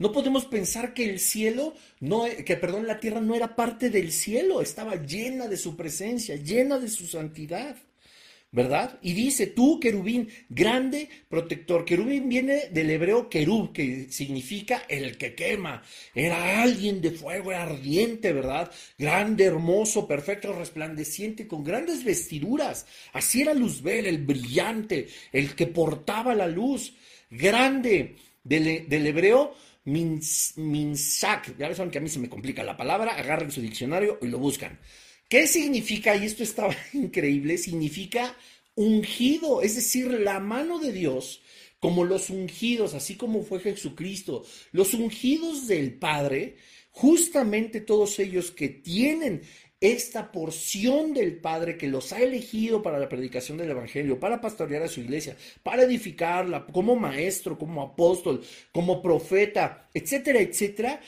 [0.00, 4.12] No podemos pensar que el cielo, no, que perdón, la tierra no era parte del
[4.12, 7.76] cielo, estaba llena de su presencia, llena de su santidad.
[8.52, 8.98] ¿verdad?
[9.02, 11.84] Y dice, tú, querubín, grande protector.
[11.84, 15.82] Querubín viene del hebreo querub, que significa el que quema.
[16.14, 18.72] Era alguien de fuego ardiente, ¿verdad?
[18.98, 22.86] Grande, hermoso, perfecto, resplandeciente, con grandes vestiduras.
[23.12, 26.94] Así era Luzbel, el brillante, el que portaba la luz.
[27.30, 29.54] Grande, del, del hebreo
[29.84, 34.26] minsak, ya saben que a mí se me complica la palabra, agarren su diccionario y
[34.28, 34.78] lo buscan.
[35.28, 36.16] ¿Qué significa?
[36.16, 38.36] Y esto estaba increíble, significa
[38.74, 41.42] ungido, es decir, la mano de Dios,
[41.78, 46.56] como los ungidos, así como fue Jesucristo, los ungidos del Padre,
[46.90, 49.42] justamente todos ellos que tienen
[49.80, 54.82] esta porción del Padre que los ha elegido para la predicación del Evangelio, para pastorear
[54.82, 61.00] a su iglesia, para edificarla como maestro, como apóstol, como profeta, etcétera, etcétera,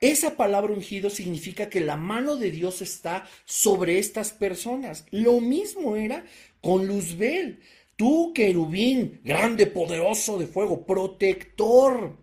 [0.00, 5.06] esa palabra ungido significa que la mano de Dios está sobre estas personas.
[5.10, 6.24] Lo mismo era
[6.60, 7.60] con Luzbel.
[7.96, 12.16] Tú, querubín, grande, poderoso de fuego, protector.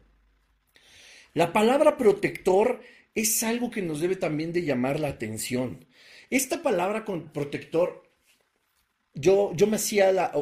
[1.33, 2.79] La palabra protector
[3.13, 5.84] es algo que nos debe también de llamar la atención.
[6.29, 8.03] Esta palabra con protector,
[9.13, 10.33] yo, yo me hacía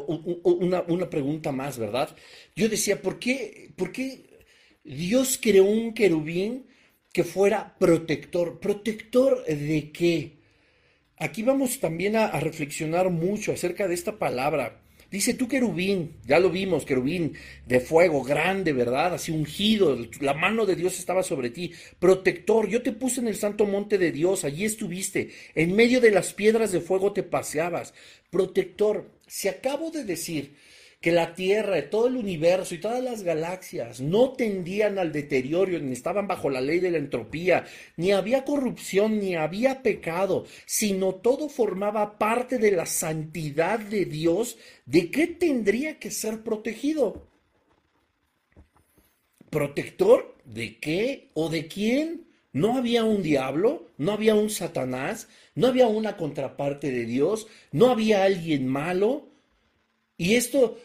[0.88, 2.16] una, pregunta más, ¿verdad?
[2.56, 4.46] Yo decía, ¿por qué, ¿por qué
[4.84, 6.68] Dios creó un querubín
[7.12, 8.60] que fuera protector?
[8.60, 10.40] ¿Protector de qué?
[11.18, 14.83] Aquí vamos también a reflexionar mucho acerca de esta palabra.
[15.14, 17.36] Dice tú querubín, ya lo vimos, querubín
[17.68, 19.14] de fuego, grande, ¿verdad?
[19.14, 21.72] Así ungido, la mano de Dios estaba sobre ti.
[22.00, 26.10] Protector, yo te puse en el santo monte de Dios, allí estuviste, en medio de
[26.10, 27.94] las piedras de fuego te paseabas.
[28.32, 30.56] Protector, si acabo de decir
[31.04, 35.92] que la Tierra, todo el universo y todas las galaxias no tendían al deterioro, ni
[35.92, 37.66] estaban bajo la ley de la entropía,
[37.98, 44.58] ni había corrupción, ni había pecado, sino todo formaba parte de la santidad de Dios,
[44.86, 47.28] ¿de qué tendría que ser protegido?
[49.50, 50.38] ¿Protector?
[50.46, 52.28] ¿De qué o de quién?
[52.54, 53.88] ¿No había un diablo?
[53.98, 55.28] ¿No había un Satanás?
[55.54, 57.48] ¿No había una contraparte de Dios?
[57.74, 59.28] ¿No había alguien malo?
[60.16, 60.78] Y esto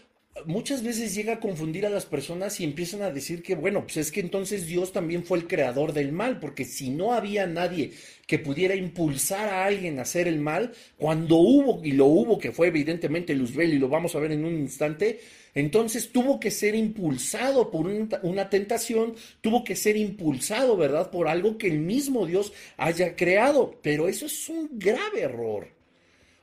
[0.46, 3.96] muchas veces llega a confundir a las personas y empiezan a decir que, bueno, pues
[3.96, 7.92] es que entonces Dios también fue el creador del mal, porque si no había nadie
[8.26, 12.52] que pudiera impulsar a alguien a hacer el mal, cuando hubo, y lo hubo, que
[12.52, 15.20] fue evidentemente Luzbel, y lo vamos a ver en un instante,
[15.54, 17.86] entonces tuvo que ser impulsado por
[18.22, 21.10] una tentación, tuvo que ser impulsado, ¿verdad?
[21.10, 23.78] Por algo que el mismo Dios haya creado.
[23.82, 25.68] Pero eso es un grave error.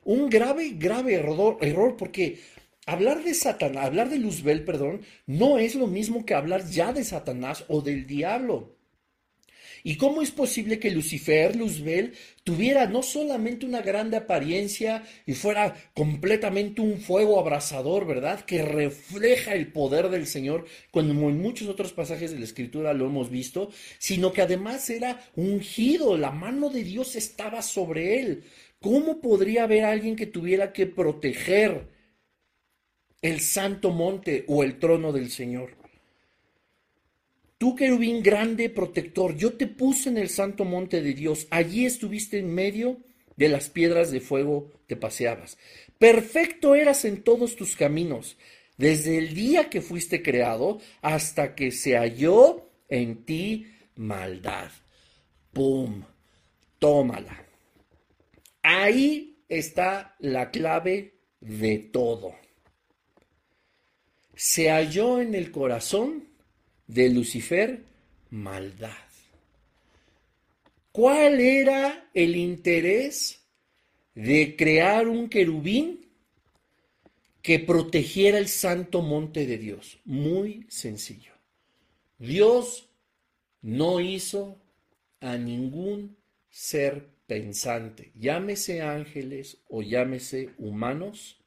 [0.04, 2.40] Un grave, grave error, error porque
[2.88, 7.04] Hablar de Satanás, hablar de Luzbel, perdón, no es lo mismo que hablar ya de
[7.04, 8.76] Satanás o del diablo.
[9.84, 12.14] ¿Y cómo es posible que Lucifer, Luzbel,
[12.44, 18.46] tuviera no solamente una grande apariencia y fuera completamente un fuego abrasador, ¿verdad?
[18.46, 23.06] Que refleja el poder del Señor, como en muchos otros pasajes de la Escritura lo
[23.08, 23.70] hemos visto,
[24.00, 28.44] sino que además era ungido, la mano de Dios estaba sobre él.
[28.80, 31.95] ¿Cómo podría haber alguien que tuviera que proteger
[33.26, 35.72] el santo monte o el trono del Señor?
[37.58, 41.48] Tú, querubín grande, protector, yo te puse en el santo monte de Dios.
[41.50, 43.00] Allí estuviste en medio
[43.38, 45.58] de las piedras de fuego, te paseabas.
[45.98, 48.38] Perfecto eras en todos tus caminos,
[48.78, 54.70] desde el día que fuiste creado hasta que se halló en ti maldad.
[55.52, 56.04] ¡Pum!
[56.78, 57.46] Tómala.
[58.62, 62.45] Ahí está la clave de todo.
[64.36, 66.28] Se halló en el corazón
[66.88, 67.84] de Lucifer
[68.30, 68.92] maldad.
[70.92, 73.42] ¿Cuál era el interés
[74.14, 76.06] de crear un querubín
[77.42, 80.00] que protegiera el santo monte de Dios?
[80.06, 81.34] Muy sencillo.
[82.18, 82.88] Dios
[83.62, 84.58] no hizo
[85.20, 86.16] a ningún
[86.50, 91.42] ser pensante, llámese ángeles o llámese humanos,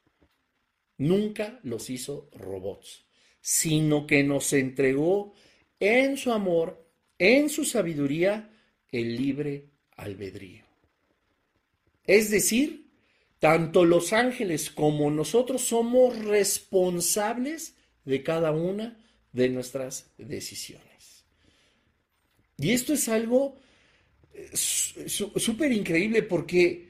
[0.99, 3.09] nunca los hizo robots
[3.41, 5.33] sino que nos entregó
[5.79, 6.85] en su amor,
[7.17, 8.49] en su sabiduría,
[8.91, 10.65] el libre albedrío.
[12.05, 12.91] Es decir,
[13.39, 18.97] tanto los ángeles como nosotros somos responsables de cada una
[19.31, 21.25] de nuestras decisiones.
[22.57, 23.55] Y esto es algo
[24.33, 26.89] eh, súper increíble porque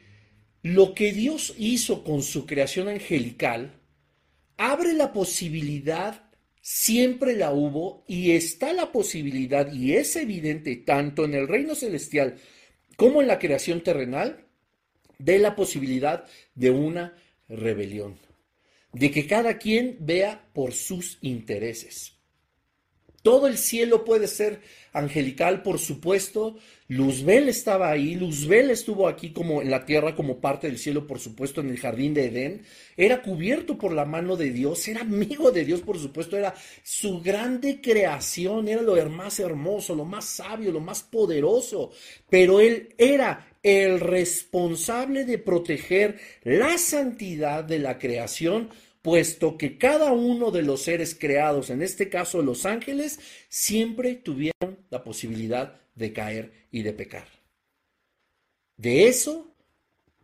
[0.63, 3.78] lo que Dios hizo con su creación angelical
[4.59, 6.29] abre la posibilidad
[6.61, 12.35] siempre la hubo y está la posibilidad, y es evidente tanto en el reino celestial
[12.97, 14.45] como en la creación terrenal,
[15.17, 17.15] de la posibilidad de una
[17.47, 18.19] rebelión,
[18.91, 22.18] de que cada quien vea por sus intereses.
[23.21, 24.61] Todo el cielo puede ser
[24.93, 26.57] angelical, por supuesto.
[26.87, 31.19] Luzbel estaba ahí, Luzbel estuvo aquí como en la tierra como parte del cielo, por
[31.19, 32.61] supuesto, en el jardín de Edén.
[32.97, 37.21] Era cubierto por la mano de Dios, era amigo de Dios, por supuesto, era su
[37.21, 41.91] grande creación, era lo más hermoso, lo más sabio, lo más poderoso.
[42.29, 48.69] Pero él era el responsable de proteger la santidad de la creación
[49.01, 54.77] puesto que cada uno de los seres creados, en este caso los ángeles, siempre tuvieron
[54.89, 57.27] la posibilidad de caer y de pecar.
[58.77, 59.53] De eso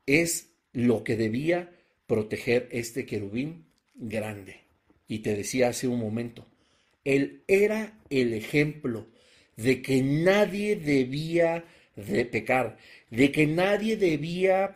[0.05, 1.71] es lo que debía
[2.07, 3.65] proteger este querubín
[3.95, 4.61] grande.
[5.07, 6.45] Y te decía hace un momento,
[7.03, 9.07] él era el ejemplo
[9.55, 11.65] de que nadie debía
[11.95, 12.77] de pecar,
[13.09, 14.75] de que nadie debía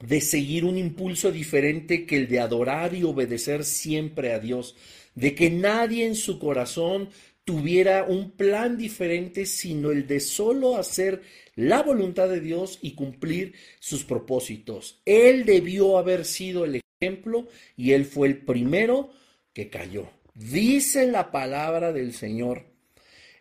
[0.00, 4.76] de seguir un impulso diferente que el de adorar y obedecer siempre a Dios,
[5.14, 7.08] de que nadie en su corazón
[7.44, 11.22] tuviera un plan diferente, sino el de solo hacer
[11.54, 15.00] la voluntad de Dios y cumplir sus propósitos.
[15.06, 19.10] Él debió haber sido el ejemplo y él fue el primero
[19.52, 20.10] que cayó.
[20.34, 22.64] Dice la palabra del Señor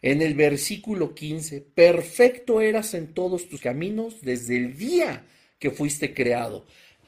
[0.01, 5.25] en el versículo 15, perfecto eras en todos tus caminos desde el día
[5.66, 6.63] que fuiste creado.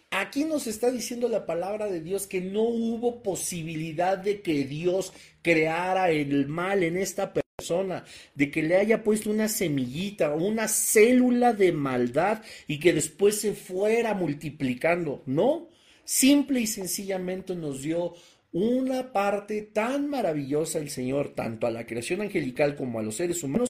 [0.10, 5.14] Aquí nos está diciendo la palabra de Dios que no hubo posibilidad de que Dios
[5.44, 8.04] creara el mal en esta persona,
[8.34, 13.54] de que le haya puesto una semillita, una célula de maldad y que después se
[13.54, 15.22] fuera multiplicando.
[15.28, 15.70] No,
[16.04, 18.16] simple y sencillamente nos dio
[18.54, 23.44] una parte tan maravillosa el Señor, tanto a la creación angelical como a los seres
[23.44, 23.70] humanos,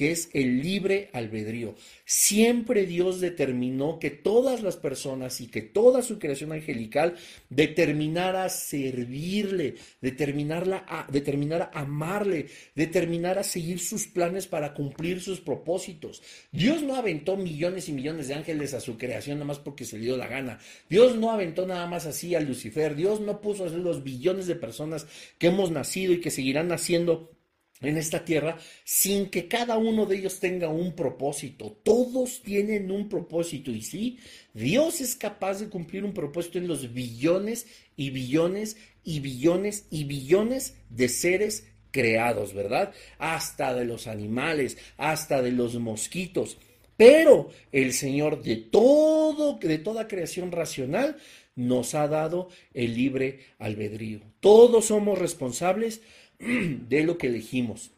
[0.00, 1.74] que es el libre albedrío.
[2.06, 7.16] Siempre Dios determinó que todas las personas y que toda su creación angelical
[7.50, 16.22] determinara servirle, determinara amarle, determinara seguir sus planes para cumplir sus propósitos.
[16.50, 19.98] Dios no aventó millones y millones de ángeles a su creación nada más porque se
[19.98, 20.60] le dio la gana.
[20.88, 22.96] Dios no aventó nada más así a Lucifer.
[22.96, 27.36] Dios no puso a los billones de personas que hemos nacido y que seguirán naciendo
[27.80, 31.78] en esta tierra sin que cada uno de ellos tenga un propósito.
[31.82, 34.18] Todos tienen un propósito y sí,
[34.52, 37.66] Dios es capaz de cumplir un propósito en los billones
[37.96, 42.92] y billones y billones y billones de seres creados, ¿verdad?
[43.18, 46.58] Hasta de los animales, hasta de los mosquitos.
[46.96, 51.16] Pero el Señor de todo, de toda creación racional,
[51.56, 54.20] nos ha dado el libre albedrío.
[54.40, 56.02] Todos somos responsables
[56.88, 57.92] de lo que elegimos.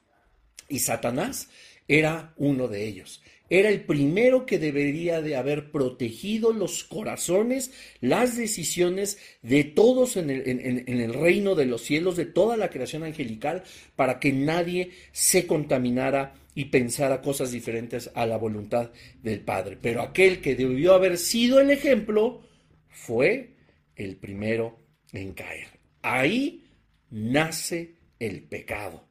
[0.68, 1.48] Y Satanás
[1.88, 3.22] era uno de ellos.
[3.50, 7.70] Era el primero que debería de haber protegido los corazones,
[8.00, 12.70] las decisiones de todos en el, en el, reino de los cielos, de toda la
[12.70, 13.62] creación angelical,
[13.94, 18.90] para que nadie se contaminara y pensara cosas diferentes a la voluntad
[19.22, 19.76] del Padre.
[19.80, 22.40] Pero aquel que debió haber sido el ejemplo
[22.88, 23.50] fue
[23.96, 24.78] el primero
[25.12, 25.68] en caer.
[26.00, 26.64] Ahí
[27.10, 29.04] nace el pecado.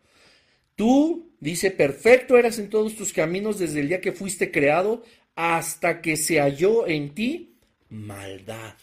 [0.76, 5.04] Tú, dice, perfecto eras en todos tus caminos desde el día que fuiste creado
[5.36, 7.56] hasta que se halló en ti
[7.90, 8.76] maldad.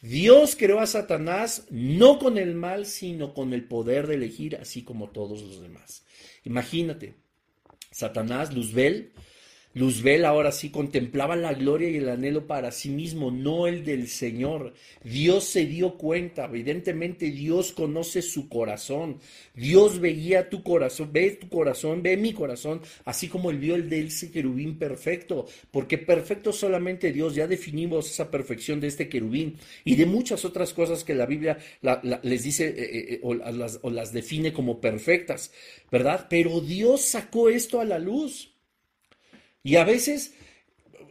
[0.00, 4.82] Dios creó a Satanás no con el mal, sino con el poder de elegir, así
[4.82, 6.04] como todos los demás.
[6.44, 7.14] Imagínate,
[7.90, 9.12] Satanás, Luzbel,
[9.76, 14.08] Luzbel ahora sí contemplaba la gloria y el anhelo para sí mismo, no el del
[14.08, 14.72] Señor.
[15.04, 19.18] Dios se dio cuenta, evidentemente Dios conoce su corazón.
[19.54, 23.90] Dios veía tu corazón, ve tu corazón, ve mi corazón, así como él vio el
[23.90, 29.58] de ese querubín perfecto, porque perfecto solamente Dios, ya definimos esa perfección de este querubín
[29.84, 31.58] y de muchas otras cosas que la Biblia
[32.22, 35.52] les dice eh, eh, eh, o, las, o las define como perfectas,
[35.92, 36.28] ¿verdad?
[36.30, 38.55] Pero Dios sacó esto a la luz.
[39.66, 40.32] Y a veces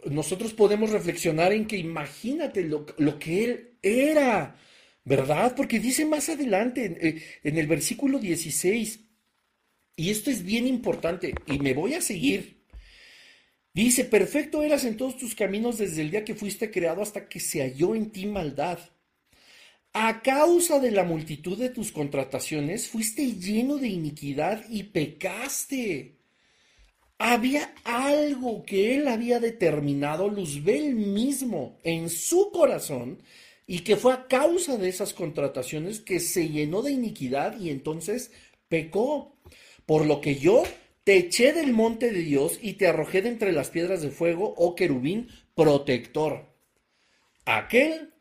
[0.05, 2.85] nosotros podemos reflexionar en que imagínate lo,
[3.19, 4.55] que él era,
[5.03, 5.53] ¿verdad?
[5.57, 9.01] Porque dice más adelante en, eh, en el versículo 16,
[9.97, 12.63] y esto es bien importante, y me voy a seguir.
[13.73, 17.41] Dice, perfecto eras en todos tus caminos desde el día que fuiste creado hasta que
[17.41, 18.79] se halló en ti maldad.
[19.91, 26.15] A causa de la multitud de tus contrataciones, fuiste lleno de iniquidad y pecaste.
[27.17, 33.21] Había algo que él había determinado, Luzbel mismo, en su corazón,
[33.67, 38.31] y que fue a causa de esas contrataciones que se llenó de iniquidad y entonces
[38.67, 39.37] pecó.
[39.85, 40.63] Por lo que yo
[41.03, 44.53] te eché del monte de Dios y te arrojé de entre las piedras de fuego,
[44.57, 46.53] oh querubín protector.
[47.45, 48.13] Aquel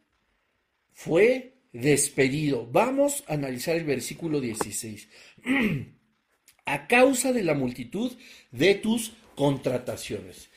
[0.93, 2.69] fue despedido.
[2.71, 5.09] Vamos a analizar el versículo 16.
[6.65, 8.13] a causa de la multitud
[8.51, 10.49] de tus contrataciones.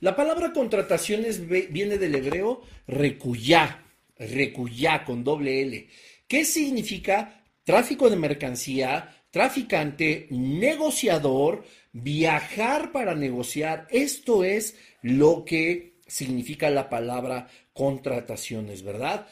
[0.00, 3.84] La palabra contrataciones viene del hebreo recuyá,
[4.18, 5.88] recuyá con doble L.
[6.26, 13.86] ¿Qué significa tráfico de mercancía, traficante, negociador, viajar para negociar?
[13.90, 19.26] Esto es lo que significa la palabra contrataciones, ¿verdad?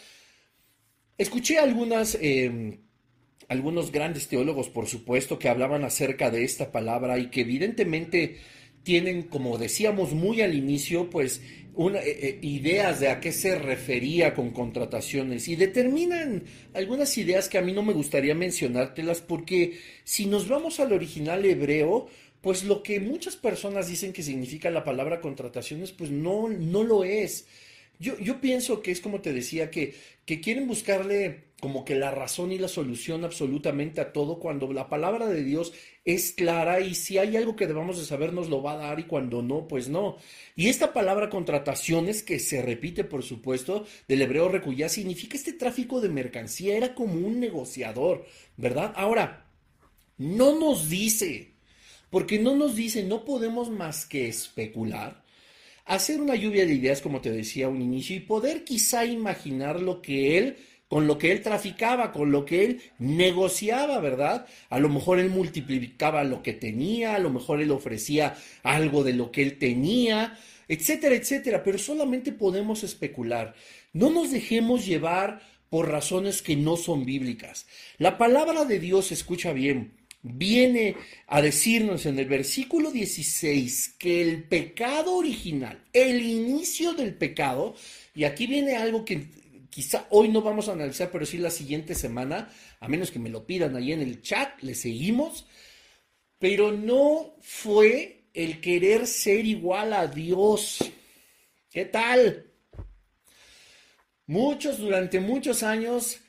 [1.18, 2.16] Escuché algunas...
[2.20, 2.89] Em,
[3.50, 8.36] algunos grandes teólogos, por supuesto, que hablaban acerca de esta palabra y que evidentemente
[8.84, 11.42] tienen, como decíamos muy al inicio, pues
[11.74, 16.44] una, eh, eh, ideas de a qué se refería con contrataciones y determinan
[16.74, 21.44] algunas ideas que a mí no me gustaría mencionártelas porque si nos vamos al original
[21.44, 22.06] hebreo,
[22.42, 27.02] pues lo que muchas personas dicen que significa la palabra contrataciones, pues no, no lo
[27.02, 27.46] es.
[27.98, 29.94] Yo, yo pienso que es como te decía, que,
[30.24, 34.88] que quieren buscarle como que la razón y la solución absolutamente a todo cuando la
[34.88, 35.72] palabra de Dios
[36.04, 39.00] es clara y si hay algo que debamos de saber nos lo va a dar
[39.00, 40.16] y cuando no, pues no.
[40.56, 46.00] Y esta palabra contrataciones que se repite por supuesto del hebreo recuyá significa este tráfico
[46.00, 48.24] de mercancía, era como un negociador,
[48.56, 48.92] ¿verdad?
[48.96, 49.46] Ahora,
[50.18, 51.52] no nos dice,
[52.10, 55.22] porque no nos dice, no podemos más que especular
[55.90, 60.00] hacer una lluvia de ideas, como te decía un inicio, y poder quizá imaginar lo
[60.00, 60.56] que él
[60.90, 64.44] con lo que él traficaba, con lo que él negociaba, ¿verdad?
[64.70, 69.12] A lo mejor él multiplicaba lo que tenía, a lo mejor él ofrecía algo de
[69.12, 70.36] lo que él tenía,
[70.66, 73.54] etcétera, etcétera, pero solamente podemos especular.
[73.92, 77.68] No nos dejemos llevar por razones que no son bíblicas.
[77.98, 80.96] La palabra de Dios, escucha bien, viene
[81.28, 87.76] a decirnos en el versículo 16 que el pecado original, el inicio del pecado,
[88.12, 89.28] y aquí viene algo que
[89.70, 92.50] quizá hoy no vamos a analizar, pero sí la siguiente semana,
[92.80, 95.46] a menos que me lo pidan ahí en el chat, le seguimos,
[96.38, 100.78] pero no fue el querer ser igual a Dios.
[101.70, 102.50] ¿Qué tal?
[104.26, 106.20] Muchos durante muchos años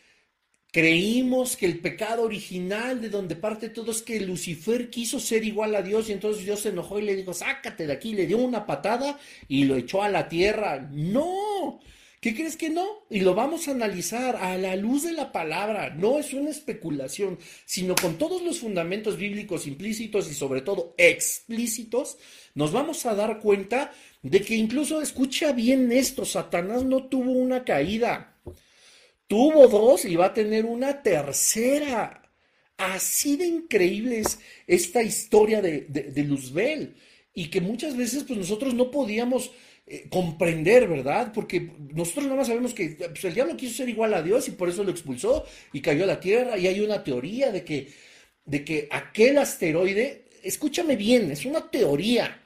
[0.72, 5.76] creímos que el pecado original de donde parte todo es que Lucifer quiso ser igual
[5.76, 8.38] a Dios y entonces Dios se enojó y le dijo, sácate de aquí, le dio
[8.38, 10.80] una patada y lo echó a la tierra.
[10.92, 11.80] No,
[12.22, 12.88] ¿Qué crees que no?
[13.09, 15.89] Y lo vamos a analizar a la luz de la palabra.
[15.89, 22.19] No es una especulación, sino con todos los fundamentos bíblicos implícitos y sobre todo explícitos,
[22.53, 23.91] nos vamos a dar cuenta
[24.22, 28.39] de que incluso, escucha bien esto, Satanás no tuvo una caída.
[29.26, 32.32] Tuvo dos y va a tener una tercera.
[32.78, 36.97] Así de increíble es esta historia de, de, Luzbel.
[37.34, 39.51] y que muchas veces pues nosotros no podíamos
[39.94, 41.34] eh, comprender, ¿verdad?
[41.34, 44.52] Porque nosotros nada más sabemos que pues, el diablo quiso ser igual a Dios y
[44.52, 47.89] por eso lo expulsó y cayó a la tierra y hay una teoría de que,
[48.46, 52.42] de que aquel asteroide, escúchame bien, es una teoría,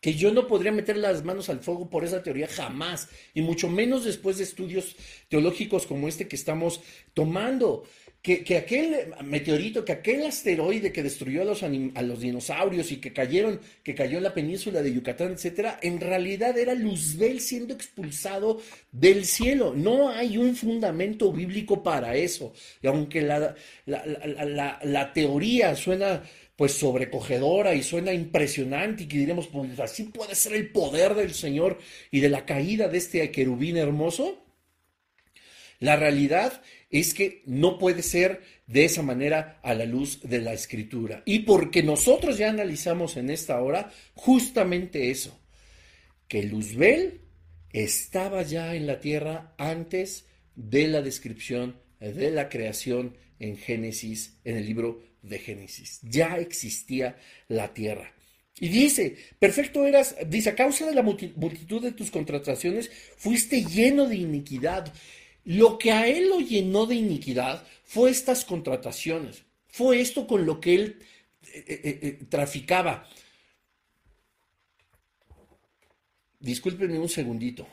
[0.00, 3.68] que yo no podría meter las manos al fuego por esa teoría jamás, y mucho
[3.68, 4.94] menos después de estudios
[5.28, 6.80] teológicos como este que estamos
[7.14, 7.82] tomando
[8.22, 13.14] que, aquel meteorito, que aquel asteroide que destruyó a los, a los dinosaurios y que
[13.14, 18.60] cayeron, que cayó en la península de Yucatán, etcétera, en realidad era Luzbel siendo expulsado
[18.92, 19.72] del cielo.
[19.74, 22.52] No hay un fundamento bíblico para eso.
[22.82, 23.54] Y aunque la,
[23.86, 26.22] la, teoría suena
[26.56, 31.32] pues sobrecogedora y suena impresionante y que diremos, pues así puede ser el poder del
[31.32, 31.78] Señor
[32.10, 34.44] y de la caída de este querubín hermoso,
[35.78, 36.60] la realidad
[36.90, 41.22] es que no puede ser de esa manera a la luz de la escritura.
[41.24, 45.38] Y porque nosotros ya analizamos en esta hora justamente eso,
[46.28, 47.20] que Luzbel
[47.72, 50.26] estaba ya en la tierra antes
[50.56, 56.00] de la descripción de la creación en Génesis, en el libro de Génesis.
[56.02, 57.16] Ya existía
[57.48, 58.12] la tierra.
[58.58, 64.06] Y dice, perfecto eras, dice, a causa de la multitud de tus contrataciones, fuiste lleno
[64.06, 64.92] de iniquidad.
[65.44, 70.60] Lo que a él lo llenó de iniquidad fue estas contrataciones, fue esto con lo
[70.60, 70.98] que él
[71.42, 73.08] eh, eh, eh, traficaba.
[76.38, 77.66] Discúlpenme un segundito.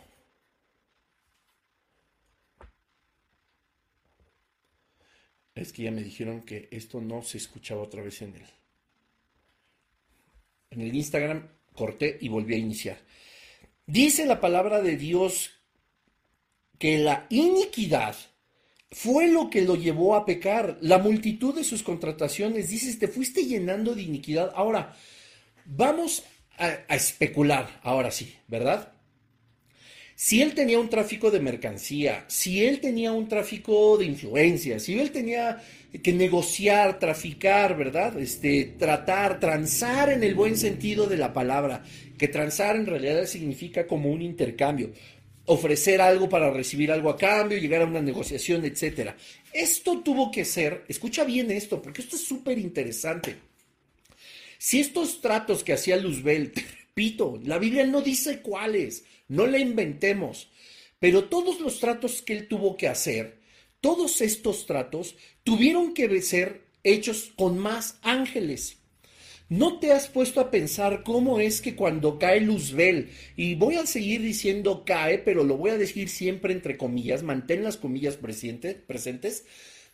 [5.55, 8.45] Es que ya me dijeron que esto no se escuchaba otra vez en el,
[10.69, 11.47] en el Instagram.
[11.73, 12.97] Corté y volví a iniciar.
[13.85, 15.56] Dice la palabra de Dios
[16.77, 18.15] que la iniquidad
[18.91, 20.77] fue lo que lo llevó a pecar.
[20.81, 24.51] La multitud de sus contrataciones, dices, te fuiste llenando de iniquidad.
[24.55, 24.95] Ahora,
[25.65, 26.23] vamos
[26.57, 28.91] a, especular, ahora sí, ¿verdad?
[30.15, 34.99] Si él tenía un tráfico de mercancía, si él tenía un tráfico de influencia, si
[34.99, 35.61] él tenía
[36.01, 38.19] que negociar, traficar, ¿verdad?
[38.19, 41.83] Este, tratar, transar en el buen sentido de la palabra,
[42.17, 44.91] que transar en realidad significa como un intercambio
[45.47, 49.17] ofrecer algo para recibir algo a cambio, llegar a una negociación, etcétera.
[49.51, 53.35] Esto tuvo que ser, escucha bien esto, porque esto es súper interesante.
[54.57, 56.51] Si estos tratos que hacía Luzbel,
[56.87, 60.49] repito, la Biblia no dice cuáles, no le inventemos,
[60.99, 63.39] pero todos los tratos que él tuvo que hacer,
[63.79, 68.77] todos estos tratos tuvieron que ser hechos con más ángeles.
[69.49, 73.85] ¿No te has puesto a pensar cómo es que cuando cae Luzbel, y voy a
[73.85, 79.45] seguir diciendo cae, pero lo voy a decir siempre entre comillas, mantén las comillas presentes,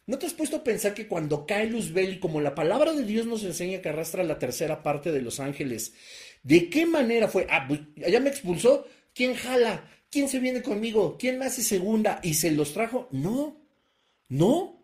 [0.07, 3.05] ¿no te has puesto a pensar que cuando cae Luzbel, y como la palabra de
[3.05, 5.93] Dios nos enseña que arrastra la tercera parte de los ángeles,
[6.41, 7.45] ¿de qué manera fue?
[7.47, 7.67] Ah,
[8.03, 9.87] allá me expulsó, ¿quién jala?
[10.09, 11.17] ¿Quién se viene conmigo?
[11.19, 12.19] ¿Quién me hace segunda?
[12.23, 13.07] ¿Y se los trajo?
[13.11, 13.61] No,
[14.29, 14.79] no.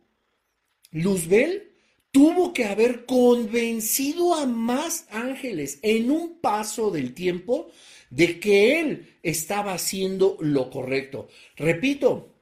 [0.91, 1.68] Luzbel
[2.12, 7.70] tuvo que haber convencido a más ángeles en un paso del tiempo
[8.10, 11.28] de que él estaba haciendo lo correcto.
[11.55, 12.36] Repito,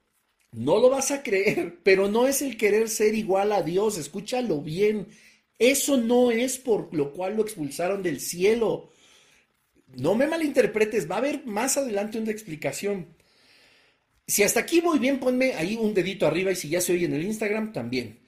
[0.52, 4.62] no lo vas a creer, pero no es el querer ser igual a Dios, escúchalo
[4.62, 5.08] bien.
[5.60, 8.92] Eso no es por lo cual lo expulsaron del cielo.
[9.96, 13.16] No me malinterpretes, va a haber más adelante una explicación.
[14.28, 17.06] Si hasta aquí voy bien, ponme ahí un dedito arriba y si ya se oye
[17.06, 18.20] en el Instagram, también.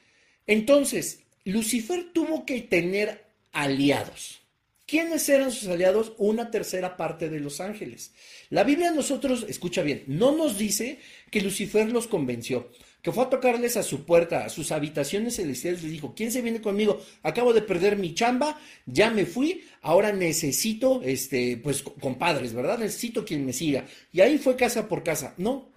[0.48, 4.42] Entonces, Lucifer tuvo que tener aliados.
[4.86, 6.14] ¿Quiénes eran sus aliados?
[6.18, 8.12] Una tercera parte de los ángeles.
[8.50, 10.98] La Biblia nosotros, escucha bien, no nos dice
[11.30, 12.72] que Lucifer los convenció,
[13.04, 16.42] que fue a tocarles a su puerta, a sus habitaciones celestiales, les dijo, ¿quién se
[16.42, 17.00] viene conmigo?
[17.22, 22.80] Acabo de perder mi chamba, ya me fui, ahora necesito, este, pues, compadres, ¿verdad?
[22.80, 23.86] Necesito quien me siga.
[24.12, 25.36] Y ahí fue casa por casa.
[25.38, 25.72] No,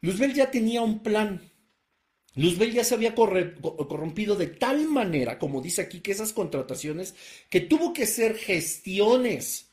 [0.00, 1.40] Luzbel ya tenía un plan.
[2.38, 7.16] Luzbel ya se había corrompido de tal manera, como dice aquí, que esas contrataciones,
[7.50, 9.72] que tuvo que ser gestiones,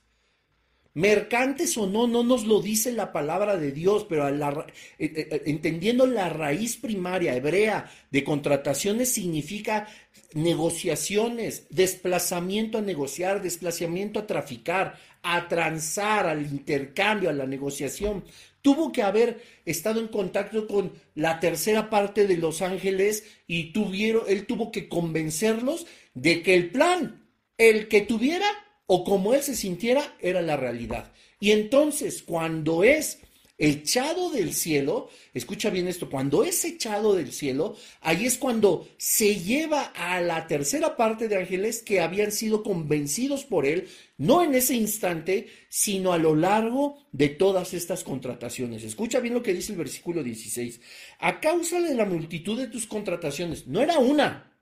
[0.96, 4.66] mercantes o no, no nos lo dice la palabra de Dios, pero eh,
[4.98, 9.88] eh, eh, entendiendo la raíz primaria hebrea de contrataciones significa
[10.34, 18.24] negociaciones, desplazamiento a negociar, desplazamiento a traficar, a transar, al intercambio, a la negociación
[18.66, 24.24] tuvo que haber estado en contacto con la tercera parte de los ángeles y tuvieron,
[24.28, 25.86] él tuvo que convencerlos
[26.16, 27.28] de que el plan,
[27.60, 28.48] el que tuviera
[28.88, 31.12] o como él se sintiera, era la realidad.
[31.40, 33.20] Y entonces, cuando es
[33.57, 39.40] echado del cielo, escucha bien esto, cuando es echado del cielo, ahí es cuando se
[39.40, 43.88] lleva a la tercera parte de ángeles que habían sido convencidos por él,
[44.18, 48.84] no en ese instante, sino a lo largo de todas estas contrataciones.
[48.84, 50.82] Escucha bien lo que dice el versículo 16.
[51.19, 54.53] A causa de la multitud de tus contrataciones, no era una,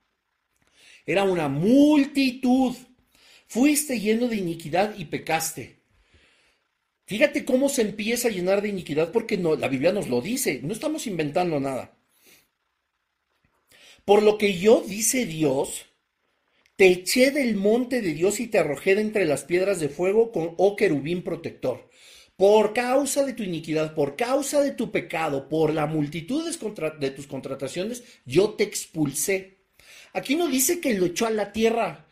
[1.06, 2.76] era una multitud.
[3.48, 5.83] Fuiste lleno de iniquidad y pecaste.
[7.14, 10.62] Fíjate cómo se empieza a llenar de iniquidad porque no, la Biblia nos lo dice,
[10.64, 11.96] no estamos inventando nada.
[14.04, 15.86] Por lo que yo, dice Dios,
[16.76, 20.32] te eché del monte de Dios y te arrojé de entre las piedras de fuego
[20.32, 21.88] con, oh querubín protector.
[22.36, 27.28] Por causa de tu iniquidad, por causa de tu pecado, por la multitud de tus
[27.28, 29.60] contrataciones, yo te expulsé.
[30.14, 32.03] Aquí no dice que lo echó a la tierra,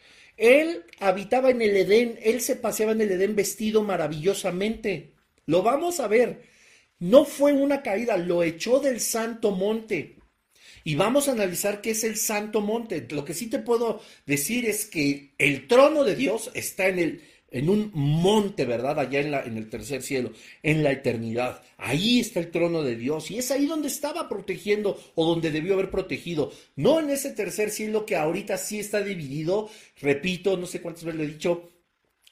[0.41, 5.13] él habitaba en el Edén, él se paseaba en el Edén vestido maravillosamente.
[5.45, 6.41] Lo vamos a ver.
[6.97, 10.17] No fue una caída, lo echó del santo monte.
[10.83, 13.05] Y vamos a analizar qué es el santo monte.
[13.11, 17.21] Lo que sí te puedo decir es que el trono de Dios está en el
[17.51, 18.99] en un monte, ¿verdad?
[18.99, 20.31] Allá en, el tercer cielo,
[20.63, 21.61] en la eternidad.
[21.77, 25.73] Ahí está el trono de Dios y es ahí donde estaba protegiendo o donde debió
[25.73, 26.51] haber protegido.
[26.75, 29.69] No en ese tercer cielo que ahorita sí está dividido,
[30.01, 31.69] repito, no sé cuántas veces lo he dicho,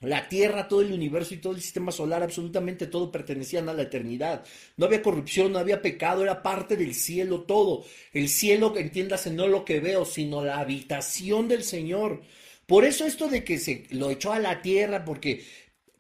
[0.02, 3.82] la Tierra, todo el universo y todo el sistema solar, absolutamente todo pertenecían a la
[3.84, 4.46] eternidad.
[4.78, 7.84] No había corrupción, no había pecado, era parte del cielo todo.
[8.14, 12.22] El cielo, entiéndase, no lo que veo, sino la habitación del Señor.
[12.70, 15.44] Por eso esto de que se lo echó a la tierra, porque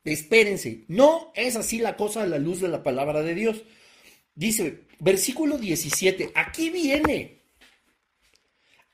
[0.04, 3.64] espérense, no es así la cosa a la luz de la palabra de Dios.
[4.36, 7.42] Dice, versículo 17, aquí viene,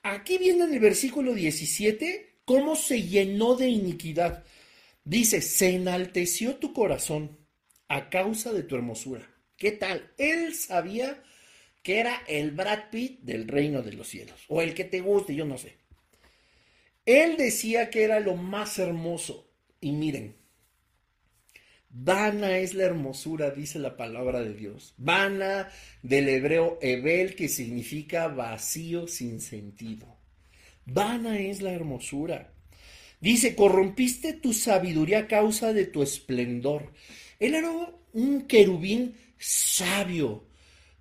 [0.02, 4.42] aquí viene en el versículo 17 cómo se llenó de iniquidad.
[5.04, 7.36] Dice, se enalteció tu corazón
[7.88, 9.30] a causa de tu hermosura.
[9.58, 10.14] ¿Qué tal?
[10.16, 11.22] Él sabía
[11.82, 15.34] que era el Brad Pitt del reino de los cielos, o el que te guste,
[15.34, 15.76] yo no sé.
[17.06, 19.48] Él decía que era lo más hermoso.
[19.80, 20.34] Y miren,
[21.88, 24.94] vana es la hermosura, dice la palabra de Dios.
[24.98, 25.70] Vana
[26.02, 30.16] del hebreo Ebel, que significa vacío sin sentido.
[30.84, 32.52] Vana es la hermosura.
[33.20, 36.92] Dice, corrompiste tu sabiduría a causa de tu esplendor.
[37.38, 37.70] Él era
[38.12, 40.44] un querubín sabio,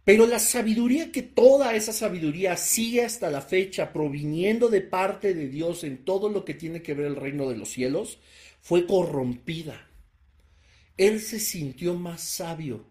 [0.05, 5.49] pero la sabiduría que toda esa sabiduría sigue hasta la fecha proviniendo de parte de
[5.49, 8.19] Dios en todo lo que tiene que ver el reino de los cielos,
[8.61, 9.89] fue corrompida.
[10.95, 12.85] Él se sintió más sabio.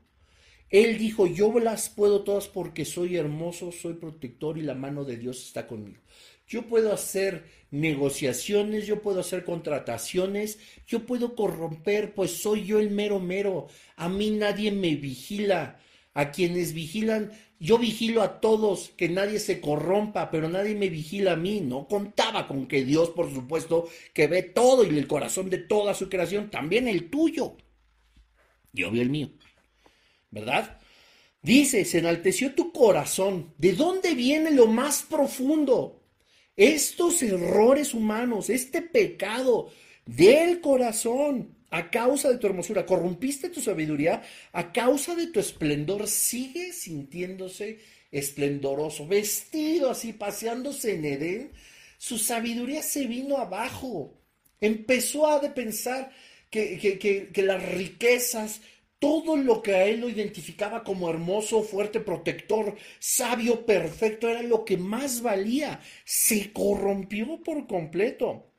[0.70, 5.16] Él dijo, yo las puedo todas porque soy hermoso, soy protector y la mano de
[5.16, 6.01] Dios está conmigo.
[6.49, 12.91] Yo puedo hacer negociaciones, yo puedo hacer contrataciones, yo puedo corromper, pues soy yo el
[12.91, 13.69] mero mero.
[13.95, 15.78] A mí nadie me vigila
[16.15, 21.32] a quienes vigilan, yo vigilo a todos, que nadie se corrompa, pero nadie me vigila
[21.32, 21.61] a mí.
[21.61, 25.95] No contaba con que Dios, por supuesto, que ve todo y el corazón de toda
[25.95, 27.57] su creación, también el tuyo.
[28.73, 29.31] Yo vi el mío,
[30.31, 30.78] ¿verdad?
[31.43, 33.53] Dice, se enalteció tu corazón.
[33.59, 36.01] ¿De dónde viene lo más profundo?
[36.57, 39.70] Estos errores humanos, este pecado
[40.07, 44.23] del corazón a causa de tu hermosura, corrompiste tu sabiduría,
[44.53, 47.81] a causa de tu esplendor, sigue sintiéndose
[48.13, 51.53] esplendoroso, vestido así, paseándose en Edén,
[51.99, 54.15] su sabiduría se vino abajo.
[54.61, 56.13] Empezó a pensar
[56.49, 56.79] que,
[57.33, 58.61] que las riquezas,
[59.01, 64.65] todo lo que a él lo identificaba como hermoso, fuerte, protector, sabio, perfecto, era lo
[64.65, 65.81] que más valía.
[66.05, 68.53] Se corrompió por completo.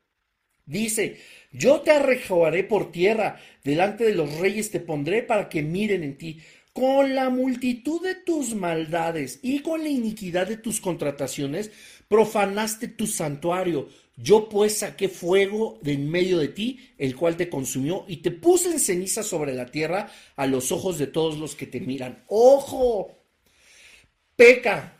[0.66, 1.18] Dice,
[1.52, 6.18] yo te arrejoaré por tierra, delante de los reyes te pondré para que miren en
[6.18, 6.40] ti.
[6.74, 11.72] Con la multitud de tus maldades y con la iniquidad de tus contrataciones,
[12.08, 13.88] profanaste tu santuario.
[14.18, 18.32] Yo pues saqué fuego de en medio de ti, el cual te consumió, y te
[18.32, 22.24] puse en ceniza sobre la tierra a los ojos de todos los que te miran.
[22.28, 23.20] ¡Ojo!
[24.36, 24.95] Peca,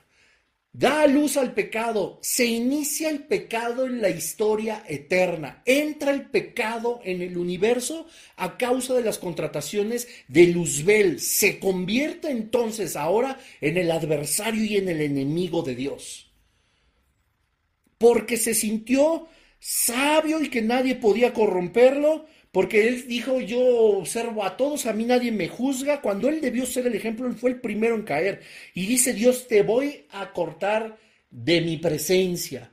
[0.78, 7.00] Da luz al pecado, se inicia el pecado en la historia eterna, entra el pecado
[7.06, 13.78] en el universo a causa de las contrataciones de Luzbel, se convierte entonces ahora en
[13.78, 16.30] el adversario y en el enemigo de Dios.
[17.98, 19.30] Porque se sintió
[19.60, 22.26] sabio y que nadie podía corromperlo,
[22.56, 26.00] porque él dijo, yo observo a todos, a mí nadie me juzga.
[26.00, 28.44] Cuando él debió ser el ejemplo, él fue el primero en caer.
[28.74, 30.98] Y dice Dios, te voy a cortar
[31.30, 32.72] de mi presencia.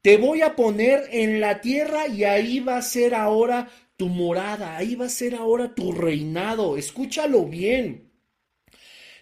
[0.00, 3.68] Te voy a poner en la tierra y ahí va a ser ahora
[3.98, 6.78] tu morada, ahí va a ser ahora tu reinado.
[6.78, 8.10] Escúchalo bien.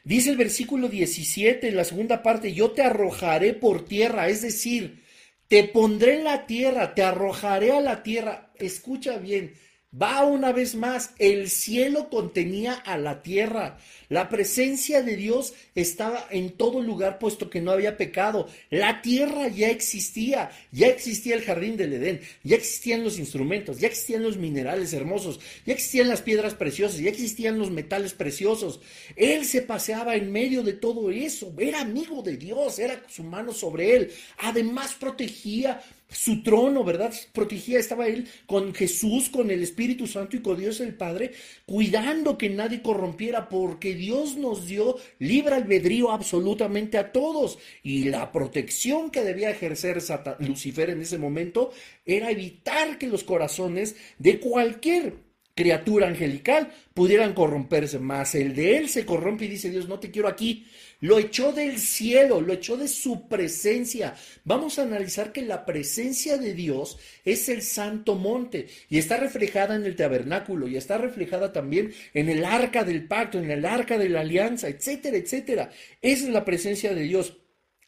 [0.04, 5.02] Dice el versículo 17 en la segunda parte, yo te arrojaré por tierra, es decir,
[5.48, 8.52] te pondré en la tierra, te arrojaré a la tierra.
[8.60, 9.54] Escucha bien,
[9.90, 13.78] Va una vez más, el cielo contenía a la tierra.
[14.10, 18.48] La presencia de Dios estaba en todo lugar puesto que no había pecado.
[18.68, 23.88] La tierra ya existía, ya existía el jardín del Edén, ya existían los instrumentos, ya
[23.88, 28.80] existían los minerales hermosos, ya existían las piedras preciosas, ya existían los metales preciosos.
[29.16, 33.54] Él se paseaba en medio de todo eso, era amigo de Dios, era su mano
[33.54, 34.12] sobre él.
[34.36, 37.12] Además protegía su trono, ¿verdad?
[37.32, 41.32] Protegía, estaba él con Jesús, con el Espíritu Santo y con Dios el Padre,
[41.66, 47.58] cuidando que nadie corrompiera, porque Dios nos dio libre albedrío absolutamente a todos.
[47.82, 49.98] Y la protección que debía ejercer
[50.40, 51.72] Lucifer en ese momento
[52.04, 55.28] era evitar que los corazones de cualquier
[55.58, 60.12] criatura angelical pudieran corromperse, más el de él se corrompe y dice Dios, no te
[60.12, 60.66] quiero aquí.
[61.00, 64.16] Lo echó del cielo, lo echó de su presencia.
[64.44, 69.76] Vamos a analizar que la presencia de Dios es el santo monte y está reflejada
[69.76, 73.96] en el tabernáculo y está reflejada también en el arca del pacto, en el arca
[73.96, 75.70] de la alianza, etcétera, etcétera.
[76.02, 77.36] Esa es la presencia de Dios.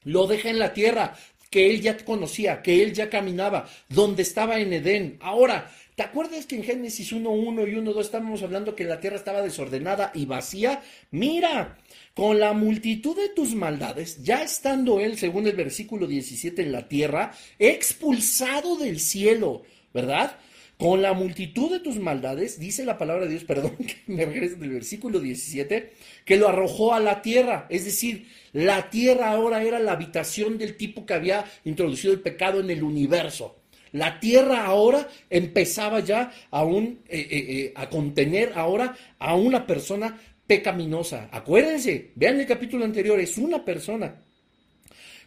[0.04, 1.16] Lo deja en la tierra,
[1.50, 5.18] que él ya conocía, que él ya caminaba, donde estaba en Edén.
[5.20, 5.70] Ahora,
[6.00, 10.12] ¿Te acuerdas que en Génesis 1.1 y 1.2 estábamos hablando que la tierra estaba desordenada
[10.14, 10.80] y vacía?
[11.10, 11.76] Mira,
[12.14, 16.88] con la multitud de tus maldades, ya estando él, según el versículo 17, en la
[16.88, 20.38] tierra, expulsado del cielo, ¿verdad?
[20.78, 24.54] Con la multitud de tus maldades, dice la palabra de Dios, perdón, que me regrese
[24.54, 25.92] del versículo 17,
[26.24, 27.66] que lo arrojó a la tierra.
[27.68, 32.58] Es decir, la tierra ahora era la habitación del tipo que había introducido el pecado
[32.60, 33.59] en el universo.
[33.92, 39.66] La tierra ahora empezaba ya a, un, eh, eh, eh, a contener ahora a una
[39.66, 41.28] persona pecaminosa.
[41.32, 44.22] Acuérdense, vean el capítulo anterior, es una persona.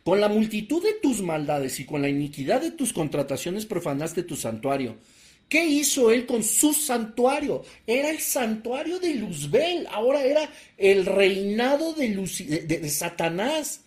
[0.04, 4.36] Con la multitud de tus maldades y con la iniquidad de tus contrataciones profanaste tu
[4.36, 4.98] santuario.
[5.48, 7.64] ¿Qué hizo él con su santuario?
[7.86, 13.82] Era el santuario de Luzbel, ahora era el reinado de, de Satanás.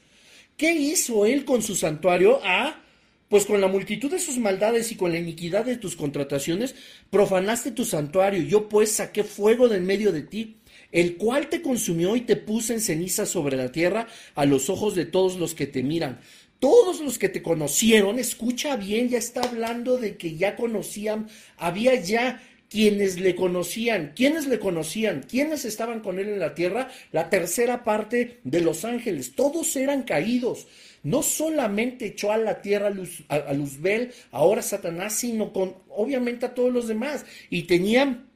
[0.56, 2.40] ¿Qué hizo él con su santuario?
[2.44, 2.82] Ah,
[3.28, 6.74] pues con la multitud de sus maldades y con la iniquidad de tus contrataciones,
[7.10, 8.42] profanaste tu santuario.
[8.42, 10.56] Yo pues saqué fuego de en medio de ti,
[10.92, 14.94] el cual te consumió y te puse en ceniza sobre la tierra a los ojos
[14.94, 16.20] de todos los que te miran.
[16.58, 21.28] Todos los que te conocieron, escucha bien, ya está hablando de que ya conocían,
[21.58, 22.42] había ya
[22.76, 27.84] quienes le conocían, quienes le conocían, quienes estaban con él en la tierra, la tercera
[27.84, 30.66] parte de los ángeles, todos eran caídos.
[31.02, 32.92] No solamente echó a la tierra
[33.28, 37.24] a, Luzbel, ahora Satanás, sino con obviamente a todos los demás.
[37.48, 38.28] Y tenían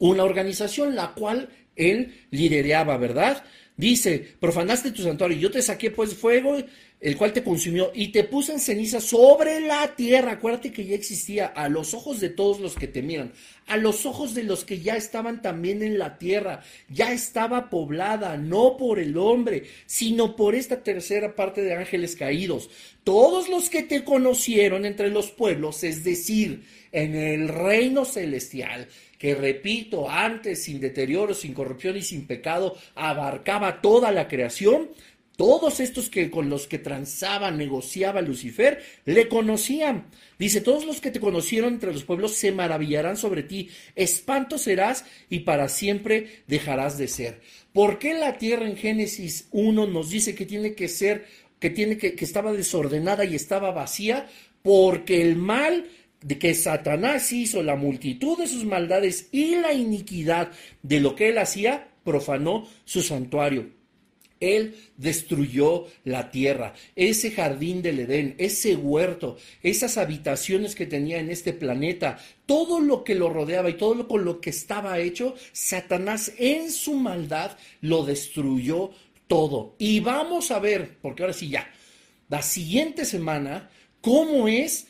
[0.00, 3.44] una organización la cual él lidereaba, ¿verdad?
[3.76, 6.56] Dice, profanaste tu santuario, yo te saqué pues fuego
[7.06, 10.32] el cual te consumió y te puso en ceniza sobre la tierra.
[10.32, 13.32] Acuérdate que ya existía a los ojos de todos los que te miran,
[13.68, 16.64] a los ojos de los que ya estaban también en la tierra.
[16.88, 22.70] Ya estaba poblada, no por el hombre, sino por esta tercera parte de ángeles caídos.
[23.04, 29.36] Todos los que te conocieron entre los pueblos, es decir, en el reino celestial, que
[29.36, 34.90] repito, antes sin deterioro, sin corrupción y sin pecado, abarcaba toda la creación,
[35.36, 40.06] todos estos que con los que transaba, negociaba Lucifer, le conocían.
[40.38, 45.04] Dice, todos los que te conocieron entre los pueblos se maravillarán sobre ti, espanto serás
[45.28, 47.40] y para siempre dejarás de ser.
[47.72, 51.26] ¿Por qué la tierra en Génesis 1 nos dice que tiene que ser,
[51.60, 54.28] que tiene que, que estaba desordenada y estaba vacía?
[54.62, 55.86] Porque el mal
[56.22, 60.50] de que Satanás hizo la multitud de sus maldades y la iniquidad
[60.82, 63.76] de lo que él hacía, profanó su santuario.
[64.40, 71.30] Él destruyó la tierra, ese jardín del Edén, ese huerto, esas habitaciones que tenía en
[71.30, 75.34] este planeta, todo lo que lo rodeaba y todo lo con lo que estaba hecho,
[75.52, 78.90] Satanás en su maldad lo destruyó
[79.26, 79.74] todo.
[79.78, 81.70] Y vamos a ver, porque ahora sí ya,
[82.28, 84.86] la siguiente semana, cómo es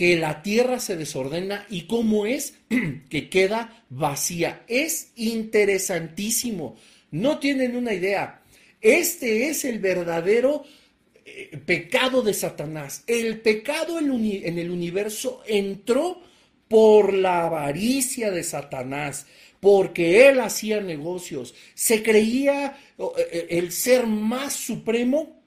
[0.00, 2.54] que la tierra se desordena y cómo es
[3.10, 4.62] que queda vacía.
[4.66, 6.76] Es interesantísimo.
[7.10, 8.39] No tienen una idea.
[8.80, 10.64] Este es el verdadero
[11.24, 13.04] eh, pecado de Satanás.
[13.06, 16.22] El pecado en el universo entró
[16.68, 19.26] por la avaricia de Satanás,
[19.58, 25.40] porque él hacía negocios, se creía eh, eh, el ser más supremo.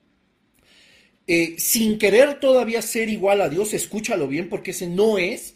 [1.58, 5.53] sin querer todavía ser igual a Dios, escúchalo bien, porque ese no es,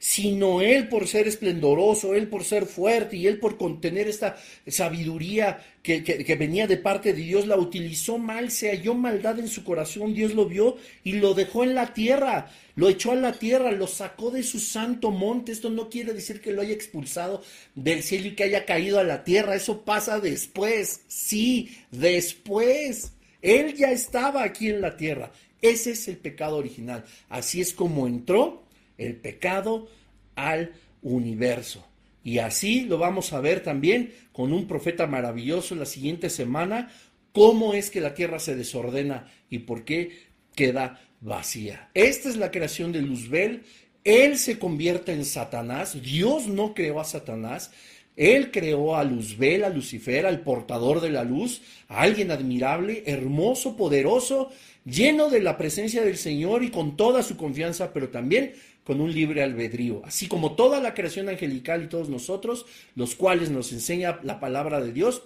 [0.00, 4.34] sino Él por ser esplendoroso, Él por ser fuerte y Él por contener esta
[4.66, 9.48] sabiduría que, que, venía de parte de Dios, la utilizó mal, se halló maldad en
[9.48, 13.34] su corazón, Dios lo vio y lo dejó en la tierra, lo echó a la
[13.34, 15.52] tierra, lo sacó de su santo monte.
[15.52, 17.42] Esto no quiere decir que lo haya expulsado
[17.74, 23.12] del cielo y que haya caído a la tierra, eso pasa después, sí, después.
[23.42, 25.30] Él ya estaba aquí en la tierra.
[25.60, 27.04] Ese es el pecado original.
[27.28, 28.64] Así es como entró
[29.00, 29.88] el pecado
[30.36, 30.72] al
[31.02, 31.86] universo.
[32.22, 36.90] Y así lo vamos a ver también con un profeta maravilloso la siguiente semana,
[37.32, 41.90] cómo es que la tierra se desordena y por qué queda vacía.
[41.94, 43.62] Esta es la creación de Luzbel.
[44.04, 46.00] Él se convierte en Satanás.
[46.02, 47.70] Dios no creó a Satanás.
[48.16, 53.76] Él creó a Luzbel, a Lucifer, al portador de la luz, a alguien admirable, hermoso,
[53.76, 54.50] poderoso,
[54.84, 58.52] lleno de la presencia del Señor y con toda su confianza, pero también
[58.90, 63.48] con un libre albedrío, así como toda la creación angelical y todos nosotros, los cuales
[63.48, 65.22] nos enseña la palabra de Dios,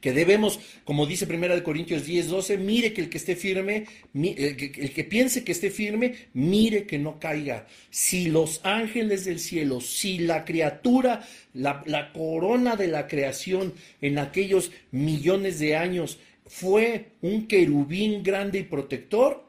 [0.00, 3.86] que debemos, como dice Primera de Corintios 10, 12, mire que el que esté firme,
[4.12, 7.68] el que, piense que esté firme, mire que no caiga.
[7.90, 14.18] Si los ángeles del cielo, si la criatura, la, la corona de la creación en
[14.18, 19.44] aquellos millones de años fue un querubín grande y protector,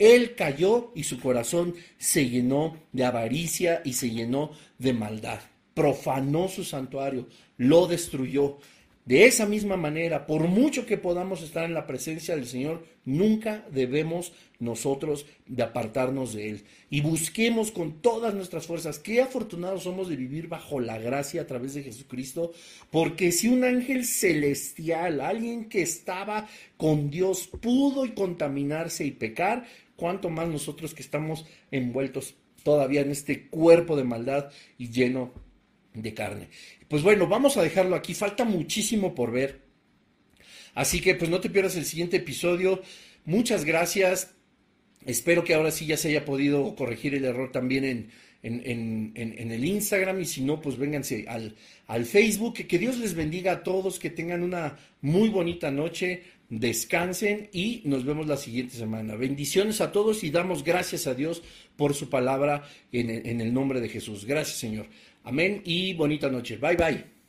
[0.00, 5.40] él cayó y su corazón se llenó de avaricia y se llenó de maldad.
[5.74, 7.28] Profanó su santuario,
[7.58, 8.56] lo destruyó.
[9.04, 13.66] De esa misma manera, por mucho que podamos estar en la presencia del Señor, nunca
[13.72, 16.64] debemos nosotros de apartarnos de Él.
[16.90, 18.98] Y busquemos con todas nuestras fuerzas.
[18.98, 22.52] Qué afortunados somos de vivir bajo la gracia a través de Jesucristo,
[22.90, 26.46] porque si un ángel celestial, alguien que estaba
[26.76, 29.66] con Dios, pudo contaminarse y pecar,
[30.00, 35.34] cuánto más nosotros que estamos envueltos todavía en este cuerpo de maldad y lleno
[35.92, 36.48] de carne.
[36.88, 39.60] Pues bueno, vamos a dejarlo aquí, falta muchísimo por ver.
[40.74, 42.80] Así que pues no te pierdas el siguiente episodio.
[43.26, 44.34] Muchas gracias.
[45.04, 48.10] Espero que ahora sí ya se haya podido corregir el error también en,
[48.42, 51.56] en, el Instagram y si no, pues vénganse al,
[51.86, 52.54] al Facebook.
[52.66, 58.04] Que Dios les bendiga a todos, que tengan una muy bonita noche descansen y nos
[58.04, 59.14] vemos la siguiente semana.
[59.14, 61.42] Bendiciones a todos y damos gracias a Dios
[61.76, 64.26] por su palabra en, el nombre de Jesús.
[64.26, 64.86] Gracias Señor.
[65.24, 66.56] Amén y bonita noche.
[66.56, 67.19] Bye bye.